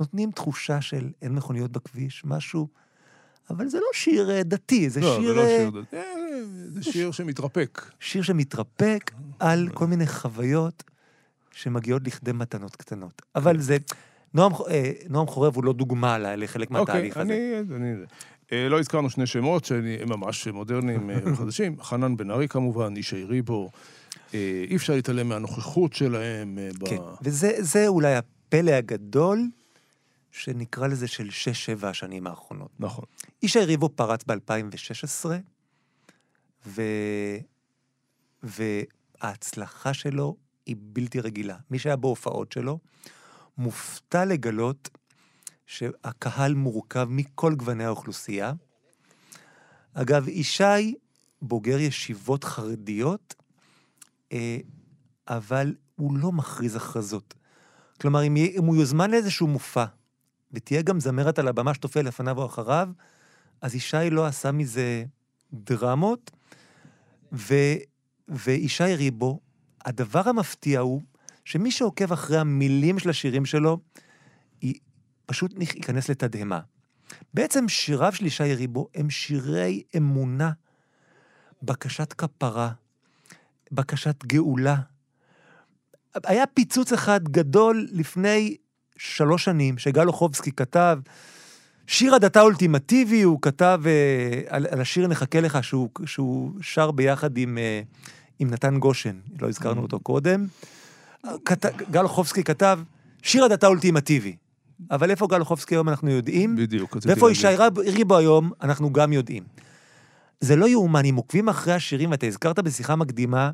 נותנים 0.00 0.30
תחושה 0.30 0.80
של 0.80 1.10
אין 1.22 1.34
מכוניות 1.34 1.72
בכביש, 1.72 2.22
משהו, 2.24 2.68
אבל 3.50 3.68
זה 3.68 3.78
לא 3.78 3.86
שיר 3.92 4.30
אה, 4.30 4.42
דתי, 4.42 4.90
זה 4.90 5.00
לא, 5.00 5.16
שיר... 5.16 5.28
זה 5.28 5.34
לא 5.34 5.40
אה, 5.40 5.58
שיר 5.58 5.70
דתי. 5.70 5.96
אה, 5.96 6.02
זה 6.68 6.82
שיר 6.82 7.10
שמתרפק. 7.10 7.90
שיר 8.00 8.22
שמתרפק 8.22 9.10
על 9.38 9.68
כל 9.74 9.86
מיני 9.86 10.06
חוויות 10.06 10.84
שמגיעות 11.52 12.02
לכדי 12.06 12.32
מתנות 12.32 12.76
קטנות. 12.76 13.22
אבל 13.34 13.60
זה... 13.60 13.76
נועם, 14.34 14.52
נועם 15.08 15.26
חורב 15.26 15.56
הוא 15.56 15.64
לא 15.64 15.72
דוגמה 15.72 16.18
לחלק 16.18 16.70
מהתהליך 16.70 17.16
אוקיי, 17.16 17.56
הזה. 17.56 17.76
אני... 17.76 17.90
אני- 17.90 18.00
אה, 18.00 18.04
לא 18.52 18.78
הזכרנו 18.78 19.10
שני 19.10 19.26
שמות 19.26 19.64
שהם 19.64 20.08
ממש 20.08 20.46
מודרניים 20.46 21.10
אה, 21.10 21.16
וחדשים. 21.32 21.82
חנן 21.82 22.16
בן 22.16 22.30
ארי 22.30 22.48
כמובן, 22.48 22.96
ישי 22.96 23.24
ריבו. 23.24 23.70
אה, 24.34 24.64
אי 24.70 24.76
אפשר 24.76 24.92
להתעלם 24.92 25.28
מהנוכחות 25.28 25.92
שלהם. 25.92 26.58
אה, 26.58 26.70
ב- 26.78 26.88
כן, 26.88 26.98
וזה 27.22 27.52
זה 27.58 27.88
אולי 27.88 28.14
הפלא 28.16 28.70
הגדול, 28.70 29.48
שנקרא 30.30 30.86
לזה 30.86 31.08
של 31.08 31.30
שש-שבע 31.30 31.88
השנים 31.88 32.26
האחרונות. 32.26 32.70
נכון. 32.78 33.04
ישי 33.42 33.58
ריבו 33.60 33.88
פרץ 33.88 34.24
ב-2016, 34.26 35.26
ו... 36.66 36.82
וההצלחה 38.42 39.94
שלו 39.94 40.36
היא 40.66 40.76
בלתי 40.78 41.20
רגילה. 41.20 41.56
מי 41.70 41.78
שהיה 41.78 41.96
בהופעות 41.96 42.52
שלו, 42.52 42.78
מופתע 43.58 44.24
לגלות 44.24 44.88
שהקהל 45.70 46.54
מורכב 46.54 47.06
מכל 47.10 47.54
גווני 47.54 47.84
האוכלוסייה. 47.84 48.52
אגב, 49.94 50.28
ישי 50.28 50.94
בוגר 51.42 51.80
ישיבות 51.80 52.44
חרדיות, 52.44 53.34
אה, 54.32 54.58
אבל 55.28 55.74
הוא 55.96 56.18
לא 56.18 56.32
מכריז 56.32 56.76
הכרזות. 56.76 57.34
כלומר, 58.00 58.22
אם, 58.22 58.36
הוא 58.56 58.76
יוזמן 58.76 59.10
לאיזשהו 59.10 59.46
מופע, 59.46 59.84
ותהיה 60.52 60.82
גם 60.82 61.00
זמרת 61.00 61.38
על 61.38 61.48
הבמה 61.48 61.74
שתופיע 61.74 62.02
לפניו 62.02 62.38
או 62.38 62.46
אחריו, 62.46 62.88
אז 63.60 63.74
ישי 63.74 64.10
לא 64.10 64.26
עשה 64.26 64.52
מזה 64.52 65.04
דרמות, 65.52 66.30
ו, 67.32 67.54
וישי 68.28 68.94
ריבו, 68.94 69.40
הדבר 69.84 70.28
המפתיע 70.28 70.80
הוא 70.80 71.02
שמי 71.44 71.70
שעוקב 71.70 72.12
אחרי 72.12 72.38
המילים 72.38 72.98
של 72.98 73.10
השירים 73.10 73.46
שלו, 73.46 73.78
פשוט 75.30 75.54
ייכנס 75.60 76.08
לתדהמה. 76.08 76.60
בעצם 77.34 77.68
שיריו 77.68 78.12
של 78.12 78.26
ישי 78.26 78.54
ריבו 78.54 78.88
הם 78.94 79.10
שירי 79.10 79.82
אמונה, 79.96 80.50
בקשת 81.62 82.12
כפרה, 82.12 82.70
בקשת 83.72 84.24
גאולה. 84.24 84.76
היה 86.26 86.46
פיצוץ 86.46 86.92
אחד 86.92 87.28
גדול 87.28 87.88
לפני 87.92 88.56
שלוש 88.96 89.44
שנים, 89.44 89.78
שגל 89.78 90.06
אוחובסקי 90.06 90.52
כתב, 90.52 90.98
שיר 91.86 92.14
הדתה 92.14 92.40
אולטימטיבי, 92.40 93.22
הוא 93.22 93.38
כתב 93.42 93.80
אה, 93.86 94.42
על, 94.48 94.66
על 94.70 94.80
השיר 94.80 95.06
נחכה 95.06 95.40
לך, 95.40 95.64
שהוא, 95.64 95.88
שהוא 96.06 96.52
שר 96.62 96.90
ביחד 96.90 97.36
עם, 97.36 97.58
אה, 97.58 97.82
עם 98.38 98.50
נתן 98.50 98.78
גושן, 98.78 99.18
לא 99.40 99.48
הזכרנו 99.48 99.82
אותו 99.82 100.00
קודם. 100.00 100.46
כת, 101.44 101.66
גל 101.90 102.02
אוחובסקי 102.02 102.44
כתב, 102.44 102.80
שיר 103.22 103.44
הדתה 103.44 103.66
אולטימטיבי. 103.66 104.36
אבל 104.90 105.10
איפה 105.10 105.26
גל 105.26 105.40
אוחובסקי 105.40 105.74
היום 105.74 105.88
אנחנו 105.88 106.10
יודעים, 106.10 106.56
בדיוק. 106.56 106.96
ואיפה. 107.02 107.30
ישי 107.30 107.46
ריבו 107.86 108.16
היום 108.16 108.50
אנחנו 108.62 108.92
גם 108.92 109.12
יודעים. 109.12 109.44
זה 110.40 110.56
לא 110.56 110.68
יאומן, 110.68 111.04
אם 111.04 111.16
עוקבים 111.16 111.48
אחרי 111.48 111.72
השירים, 111.72 112.10
ואתה 112.10 112.26
הזכרת 112.26 112.58
בשיחה 112.58 112.96
מקדימה 112.96 113.50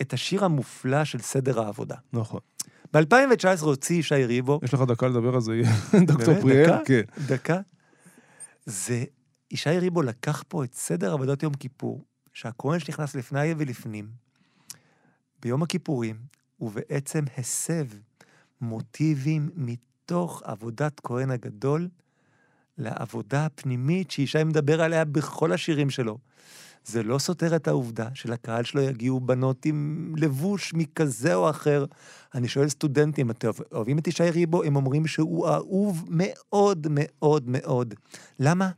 את 0.00 0.12
השיר 0.12 0.44
המופלא 0.44 1.04
של 1.04 1.18
סדר 1.18 1.60
העבודה. 1.60 1.96
נכון. 2.12 2.40
ב-2019 2.94 3.64
הוציא 3.64 3.96
ישי 3.96 4.24
ריבו, 4.24 4.60
יש 4.62 4.74
לך 4.74 4.80
דקה 4.80 5.08
לדבר 5.08 5.34
על 5.34 5.40
זה, 5.40 5.62
דוקטור? 6.06 6.40
פריאל? 6.40 6.66
דקה? 6.66 6.78
כן. 6.84 7.02
דקה. 7.26 7.60
זה, 8.66 9.04
ישי 9.50 9.78
ריבו 9.78 10.02
לקח 10.02 10.44
פה 10.48 10.64
את 10.64 10.74
סדר 10.74 11.12
עבודת 11.12 11.42
יום 11.42 11.54
כיפור, 11.54 12.04
שהכהן 12.32 12.78
שנכנס 12.78 13.14
לפני 13.14 13.54
ולפנים, 13.58 14.08
ביום 15.42 15.62
הכיפורים, 15.62 16.16
ובעצם 16.60 17.24
הסב 17.38 17.84
מוטיבים 18.60 19.50
מתוך 20.12 20.42
עבודת 20.44 21.00
כהן 21.00 21.30
הגדול 21.30 21.88
לעבודה 22.78 23.46
הפנימית 23.46 24.10
שישי 24.10 24.44
מדבר 24.44 24.82
עליה 24.82 25.04
בכל 25.04 25.52
השירים 25.52 25.90
שלו. 25.90 26.18
זה 26.84 27.02
לא 27.02 27.18
סותר 27.18 27.56
את 27.56 27.68
העובדה 27.68 28.08
שלקהל 28.14 28.64
שלו 28.64 28.80
יגיעו 28.80 29.20
בנות 29.20 29.64
עם 29.64 30.12
לבוש 30.16 30.74
מכזה 30.74 31.34
או 31.34 31.50
אחר. 31.50 31.84
אני 32.34 32.48
שואל 32.48 32.68
סטודנטים, 32.68 33.30
אתם 33.30 33.48
אוהבים 33.72 33.98
את 33.98 34.06
ישי 34.06 34.30
ריבו? 34.30 34.62
הם 34.62 34.76
אומרים 34.76 35.06
שהוא 35.06 35.48
אהוב 35.48 36.04
מאוד 36.10 36.86
מאוד 36.90 37.44
מאוד. 37.46 37.94
למה? 38.38 38.70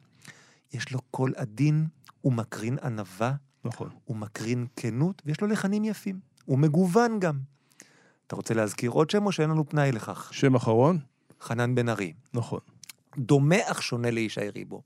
יש 0.73 0.93
לו 0.93 1.01
קול 1.11 1.33
עדין, 1.37 1.87
הוא 2.21 2.33
מקרין 2.33 2.79
ענווה, 2.83 3.33
נכון. 3.65 3.89
הוא 4.05 4.17
מקרין 4.17 4.67
כנות, 4.77 5.23
ויש 5.27 5.41
לו 5.41 5.47
לחנים 5.47 5.85
יפים. 5.85 6.21
הוא 6.45 6.59
מגוון 6.59 7.21
גם. 7.21 7.39
אתה 8.27 8.37
רוצה 8.37 8.55
להזכיר 8.55 8.91
עוד 8.91 9.11
שם 9.11 9.27
או 9.27 9.33
שאין 9.33 9.51
לנו 9.51 9.69
פנאי 9.69 9.93
לכך? 9.93 10.29
שם 10.33 10.55
אחרון? 10.55 10.99
חנן 11.45 11.75
בן 11.75 11.89
ארי. 11.89 12.13
נכון. 12.35 12.61
דומה 13.19 13.57
אך 13.65 13.83
שונה 13.83 14.11
לישי 14.11 14.49
ריבו. 14.49 14.83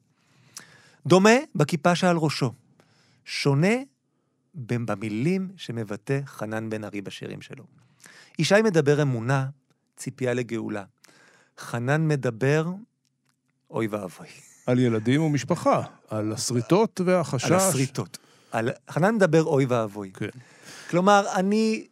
דומה 1.07 1.31
בכיפה 1.55 1.95
שעל 1.95 2.17
ראשו. 2.17 2.53
שונה 3.25 3.75
במילים 4.55 5.49
שמבטא 5.57 6.21
חנן 6.27 6.71
בן 6.71 6.85
ארי 6.85 7.01
בשירים 7.01 7.43
שלו. 7.43 7.65
ישי 8.39 8.63
מדבר 8.65 9.03
אמונה, 9.03 9.47
ציפייה 9.97 10.35
לגאולה. 10.35 10.85
חנן 11.59 12.09
מדבר, 12.09 12.67
אוי 13.71 13.87
ואבוי, 13.87 14.27
על 14.67 14.79
ילדים 14.79 15.23
ומשפחה, 15.23 15.83
על 16.09 16.33
הסריטות 16.33 17.01
והחשש. 17.05 17.45
על 17.45 17.55
השריטות. 17.55 18.19
על... 18.51 18.71
חנן 18.91 19.15
מדבר 19.15 19.43
אוי 19.43 19.65
ואבוי. 19.65 20.11
כן. 20.15 20.29
כלומר, 20.91 21.27
אני... 21.35 21.87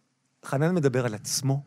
חנן 0.44 0.74
מדבר 0.74 1.06
על 1.06 1.14
עצמו, 1.14 1.62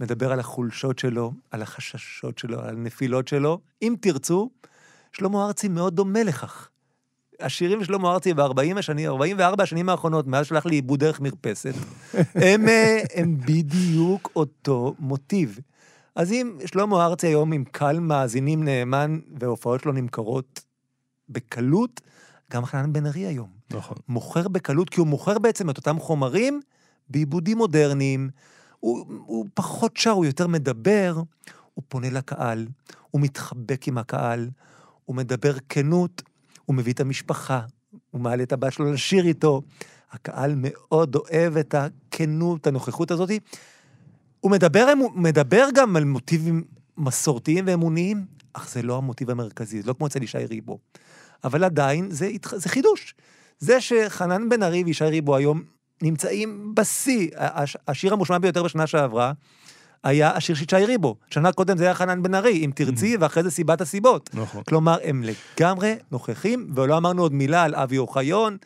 מדבר 0.00 0.32
על 0.32 0.40
החולשות 0.40 0.98
שלו, 0.98 1.32
על 1.50 1.62
החששות 1.62 2.38
שלו, 2.38 2.60
על 2.60 2.68
הנפילות 2.68 3.28
שלו. 3.28 3.60
אם 3.82 3.94
תרצו, 4.00 4.50
שלמה 5.12 5.46
ארצי 5.46 5.68
מאוד 5.68 5.96
דומה 5.96 6.22
לכך. 6.22 6.68
השירים 7.40 7.80
של 7.80 7.86
שלמה 7.86 8.12
ארצי 8.12 8.34
ב-40 8.34 8.78
השנים, 8.78 9.10
44 9.10 9.62
השנים 9.62 9.88
האחרונות, 9.88 10.26
מאז 10.26 10.46
שלח 10.46 10.66
לי 10.66 10.74
עיבוד 10.74 11.00
דרך 11.00 11.20
מרפסת, 11.20 11.74
הם, 12.34 12.68
אה, 12.68 13.00
הם 13.14 13.38
בדיוק 13.38 14.30
אותו 14.36 14.94
מוטיב. 14.98 15.58
אז 16.14 16.32
אם 16.32 16.58
שלמה 16.66 17.06
ארצי 17.06 17.26
היום 17.26 17.52
עם 17.52 17.64
קהל 17.64 18.00
מאזינים 18.00 18.64
נאמן, 18.64 19.18
וההופעות 19.40 19.80
שלו 19.80 19.92
נמכרות 19.92 20.60
בקלות, 21.28 22.00
גם 22.52 22.64
חנן 22.64 22.92
בן 22.92 23.06
ארי 23.06 23.26
היום. 23.26 23.48
נכון. 23.70 23.96
מוכר 24.08 24.48
בקלות, 24.48 24.90
כי 24.90 25.00
הוא 25.00 25.06
מוכר 25.06 25.38
בעצם 25.38 25.70
את 25.70 25.76
אותם 25.76 25.98
חומרים 25.98 26.60
בעיבודים 27.08 27.58
מודרניים. 27.58 28.30
הוא, 28.80 29.06
הוא 29.26 29.46
פחות 29.54 29.96
שר, 29.96 30.10
הוא 30.10 30.24
יותר 30.24 30.46
מדבר, 30.46 31.22
הוא 31.74 31.84
פונה 31.88 32.10
לקהל, 32.10 32.66
הוא 33.10 33.20
מתחבק 33.20 33.88
עם 33.88 33.98
הקהל, 33.98 34.50
הוא 35.04 35.16
מדבר 35.16 35.54
כנות, 35.68 36.22
הוא 36.64 36.76
מביא 36.76 36.92
את 36.92 37.00
המשפחה, 37.00 37.60
הוא 38.10 38.20
מעלה 38.20 38.42
את 38.42 38.52
הבת 38.52 38.72
שלו 38.72 38.92
לשיר 38.92 39.26
איתו. 39.26 39.62
הקהל 40.10 40.54
מאוד 40.56 41.16
אוהב 41.16 41.56
את 41.56 41.74
הכנות, 41.74 42.66
הנוכחות 42.66 43.10
הזאת. 43.10 43.30
הוא 44.40 44.50
מדבר, 44.50 44.92
הוא 44.98 45.10
מדבר 45.14 45.66
גם 45.74 45.96
על 45.96 46.04
מוטיבים 46.04 46.64
מסורתיים 46.96 47.64
ואמוניים, 47.68 48.26
אך 48.52 48.70
זה 48.70 48.82
לא 48.82 48.96
המוטיב 48.96 49.30
המרכזי, 49.30 49.82
זה 49.82 49.88
לא 49.88 49.92
כמו 49.92 50.06
אצל 50.06 50.22
ישי 50.22 50.38
ריבו. 50.38 50.78
אבל 51.44 51.64
עדיין 51.64 52.10
זה, 52.10 52.30
זה 52.56 52.68
חידוש. 52.68 53.14
זה 53.58 53.80
שחנן 53.80 54.48
בן 54.48 54.62
ארי 54.62 54.84
וישי 54.84 55.04
ריבו 55.04 55.36
היום 55.36 55.62
נמצאים 56.02 56.74
בשיא, 56.74 57.28
הש- 57.36 57.76
השיר 57.88 58.12
המושמע 58.12 58.38
ביותר 58.38 58.62
בשנה 58.62 58.86
שעברה, 58.86 59.32
היה 60.04 60.30
השיר 60.30 60.56
של 60.56 60.64
ישי 60.64 60.84
ריבו. 60.86 61.16
שנה 61.30 61.52
קודם 61.52 61.76
זה 61.76 61.84
היה 61.84 61.94
חנן 61.94 62.22
בן 62.22 62.34
ארי, 62.34 62.64
אם 62.64 62.70
תרצי, 62.74 63.16
ואחרי 63.20 63.42
זה 63.42 63.50
סיבת 63.50 63.80
הסיבות. 63.80 64.30
נכון. 64.34 64.62
כלומר, 64.62 64.96
הם 65.04 65.24
לגמרי 65.24 65.94
נוכחים, 66.12 66.70
ולא 66.74 66.96
אמרנו 66.96 67.22
עוד 67.22 67.32
מילה 67.32 67.62
על 67.62 67.74
אבי 67.74 67.98
אוחיון, 67.98 68.56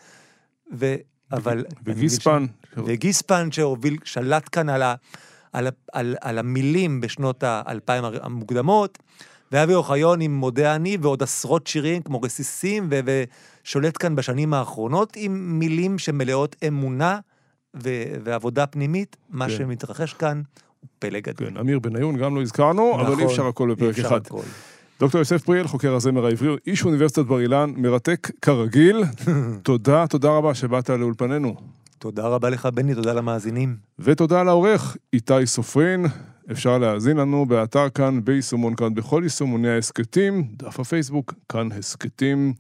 ו... 0.79 0.95
אבל... 1.33 1.64
וגיספן. 1.85 2.47
וגיספן 2.77 3.53
שהוביל, 3.53 3.97
שלט 4.05 4.49
כאן 4.53 4.69
על, 4.69 4.83
ה, 4.83 4.95
על, 5.53 5.66
ה, 5.66 5.71
על, 5.93 6.16
על 6.21 6.38
המילים 6.38 7.01
בשנות 7.01 7.43
האלפיים 7.43 8.05
המוקדמות, 8.23 8.99
ואבי 9.53 9.75
אוחיון 9.75 10.21
עם 10.21 10.35
מודה 10.35 10.75
אני 10.75 10.97
ועוד 11.01 11.23
עשרות 11.23 11.67
שירים 11.67 12.03
כמו 12.03 12.21
רסיסים, 12.21 12.89
ו, 12.91 13.01
ושולט 13.65 13.97
כאן 13.99 14.17
בשנים 14.17 14.55
האחרונות 14.55 15.13
עם 15.17 15.59
מילים 15.59 15.99
שמלאות 15.99 16.57
אמונה 16.69 17.19
ו, 17.83 17.89
ועבודה 18.25 18.67
פנימית. 18.67 19.17
מה 19.31 19.49
כן. 19.49 19.57
שמתרחש 19.57 20.13
כאן 20.13 20.43
הוא 20.81 20.89
פלא 20.99 21.21
גדול. 21.21 21.51
כן, 21.51 21.57
אמיר 21.57 21.79
בניון 21.79 22.17
גם 22.17 22.37
לא 22.37 22.43
הזכרנו, 22.43 22.95
אבל 22.95 23.07
אי 23.07 23.13
נכון, 23.13 23.27
אפשר 23.27 23.47
הכל 23.47 23.75
בפרק 23.75 23.91
אפשר 23.91 24.07
אחד. 24.07 24.27
הכל. 24.27 24.43
דוקטור 25.01 25.19
יוסף 25.19 25.43
פריאל, 25.43 25.67
חוקר 25.67 25.95
הזמר 25.95 26.27
העברי, 26.27 26.57
איש 26.67 26.85
אוניברסיטת 26.85 27.25
בר 27.25 27.41
אילן, 27.41 27.73
מרתק 27.77 28.31
כרגיל. 28.43 29.05
תודה, 29.63 30.07
תודה 30.07 30.29
רבה 30.29 30.55
שבאת 30.55 30.91
לאולפנינו. 30.91 31.55
תודה 31.99 32.29
רבה 32.29 32.51
לך, 32.51 32.69
בני, 32.75 32.95
תודה 32.95 33.13
למאזינים. 33.13 33.77
ותודה 33.99 34.43
לעורך 34.43 34.97
איתי 35.13 35.47
סופרין. 35.47 36.07
אפשר 36.51 36.79
להאזין 36.79 37.17
לנו 37.17 37.47
באתר 37.47 37.89
כאן, 37.89 38.25
ביישומון 38.25 38.75
כאן, 38.75 38.95
בכל 38.95 39.21
יישומוני 39.25 39.69
ההסכתים, 39.69 40.49
דף 40.57 40.81
הפייסבוק, 40.81 41.35
כאן 41.49 41.69
הסכתים, 41.73 42.53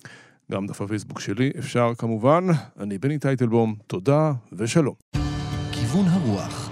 גם 0.52 0.66
דף 0.66 0.80
הפייסבוק 0.80 1.20
שלי, 1.20 1.50
אפשר 1.58 1.92
כמובן. 1.98 2.46
אני 2.80 2.98
בני 2.98 3.18
טייטלבום, 3.18 3.74
תודה 3.86 4.32
ושלום. 4.52 4.94
כיוון 5.72 6.06
הרוח 6.06 6.69